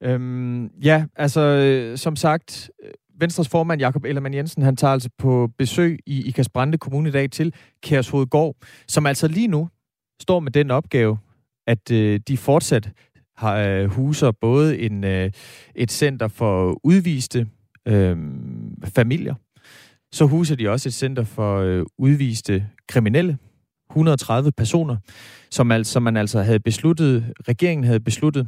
[0.00, 2.70] Øhm, ja, altså, øh, som sagt,
[3.18, 7.12] Venstres formand Jakob Ellermann Jensen, han tager altså på besøg i Ikas Brande Kommune i
[7.12, 8.56] dag til Kærshovedgård,
[8.88, 9.68] som altså lige nu
[10.22, 11.18] står med den opgave,
[11.66, 12.90] at øh, de fortsat
[13.36, 15.30] har, øh, huser både en, øh,
[15.74, 17.48] et center for udviste
[17.88, 18.16] øh,
[18.84, 19.34] familier,
[20.14, 23.38] så huser de også et center for øh, udviste kriminelle,
[23.90, 24.96] 130 personer,
[25.50, 28.46] som altså man altså havde besluttet, regeringen havde besluttet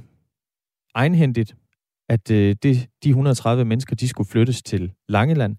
[0.95, 1.57] egenhændigt,
[2.09, 5.57] at øh, det, de 130 mennesker, de skulle flyttes til Langeland.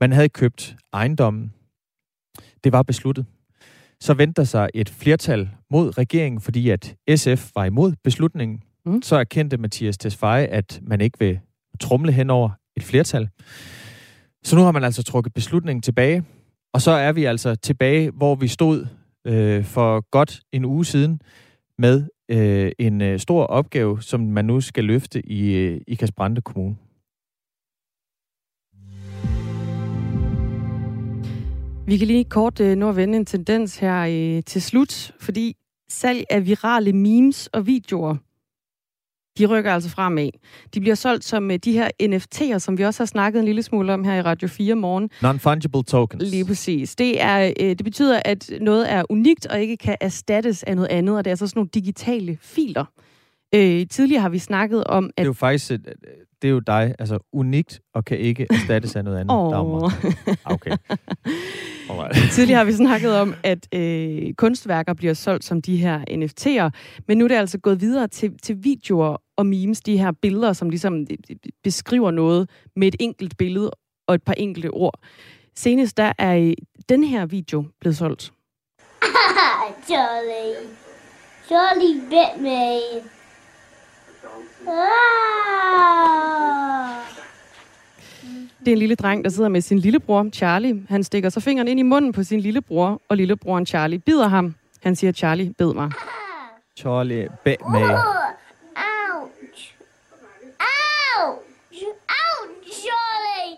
[0.00, 1.52] Man havde købt ejendommen.
[2.64, 3.26] Det var besluttet
[4.00, 8.62] så venter sig et flertal mod regeringen, fordi at SF var imod beslutningen.
[8.86, 9.02] Mm.
[9.02, 11.40] Så erkendte Mathias Tesfaye, at man ikke vil
[11.80, 13.28] trumle hen over et flertal.
[14.42, 16.24] Så nu har man altså trukket beslutningen tilbage,
[16.72, 18.86] og så er vi altså tilbage, hvor vi stod
[19.26, 21.20] øh, for godt en uge siden
[21.78, 26.40] med øh, en øh, stor opgave, som man nu skal løfte i, øh, i Kasbrande
[26.40, 26.76] Kommune.
[31.86, 35.56] Vi kan lige kort øh, nå at vende en tendens her øh, til slut, fordi
[35.88, 38.16] salg af virale memes og videoer,
[39.38, 40.28] de rykker altså fremad.
[40.74, 43.62] De bliver solgt som øh, de her NFT'er, som vi også har snakket en lille
[43.62, 45.10] smule om her i Radio 4 morgen.
[45.22, 46.30] Non-fungible tokens.
[46.30, 46.96] Lige præcis.
[46.96, 50.88] Det, er, øh, det betyder, at noget er unikt og ikke kan erstattes af noget
[50.88, 52.84] andet, og det er altså sådan nogle digitale filer.
[53.54, 55.12] Øh, tidligere har vi snakket om, at...
[55.16, 55.70] Det er jo faktisk
[56.42, 59.36] det er jo dig, altså unikt, og kan ikke erstattes af noget andet.
[59.36, 59.92] Oh.
[60.44, 60.70] Okay.
[61.90, 62.32] Alright.
[62.32, 66.70] Tidligere har vi snakket om, at øh, kunstværker bliver solgt som de her NFT'er,
[67.08, 70.52] men nu er det altså gået videre til, til videoer og memes, de her billeder,
[70.52, 73.70] som ligesom øh, beskriver noget med et enkelt billede
[74.08, 75.00] og et par enkelte ord.
[75.56, 76.54] Senest der er
[76.88, 78.32] den her video blevet solgt.
[79.86, 80.56] Charlie.
[81.46, 83.19] Charlie bit me.
[88.60, 90.82] Det er en lille dreng, der sidder med sin lillebror, Charlie.
[90.88, 94.54] Han stikker så fingeren ind i munden på sin lillebror, og lillebroren Charlie bider ham.
[94.82, 95.90] Han siger, Charlie, bed mig.
[96.78, 97.82] Charlie, bed mig.
[97.82, 98.00] Ouch.
[101.20, 101.44] Ouch.
[101.72, 103.56] Ouch, Charlie.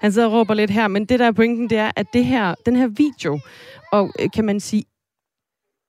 [0.00, 2.24] Han sidder og råber lidt her, men det der er pointen, det er, at det
[2.24, 3.40] her, den her video,
[3.92, 4.84] og øh, kan man sige,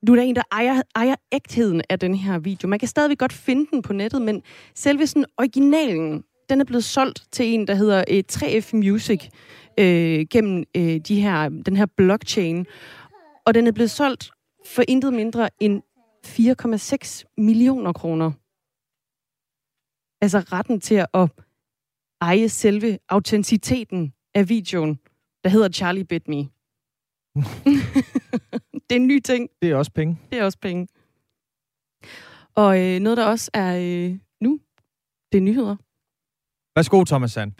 [0.08, 2.68] du er der en, der ejer, ejer ægtheden af den her video.
[2.68, 4.43] Man kan stadigvæk godt finde den på nettet, men
[4.76, 9.30] selve sådan originalen, den er blevet solgt til en, der hedder øh, 3F Music,
[9.80, 12.66] øh, gennem øh, de her, den her blockchain.
[13.45, 14.32] Og den er blevet solgt
[14.66, 15.82] for intet mindre end
[16.26, 18.32] 4,6 millioner kroner.
[20.22, 21.30] Altså retten til at
[22.22, 25.00] eje selve autenticiteten af videoen,
[25.43, 26.48] der hedder Charlie Bit Me.
[28.90, 29.50] det er en ny ting.
[29.62, 30.20] Det er også penge.
[30.32, 30.88] Det er også penge.
[32.56, 34.60] Og øh, noget, der også er øh, nu,
[35.32, 35.76] det er nyheder.
[36.76, 37.52] Værsgo, Thomas Sand.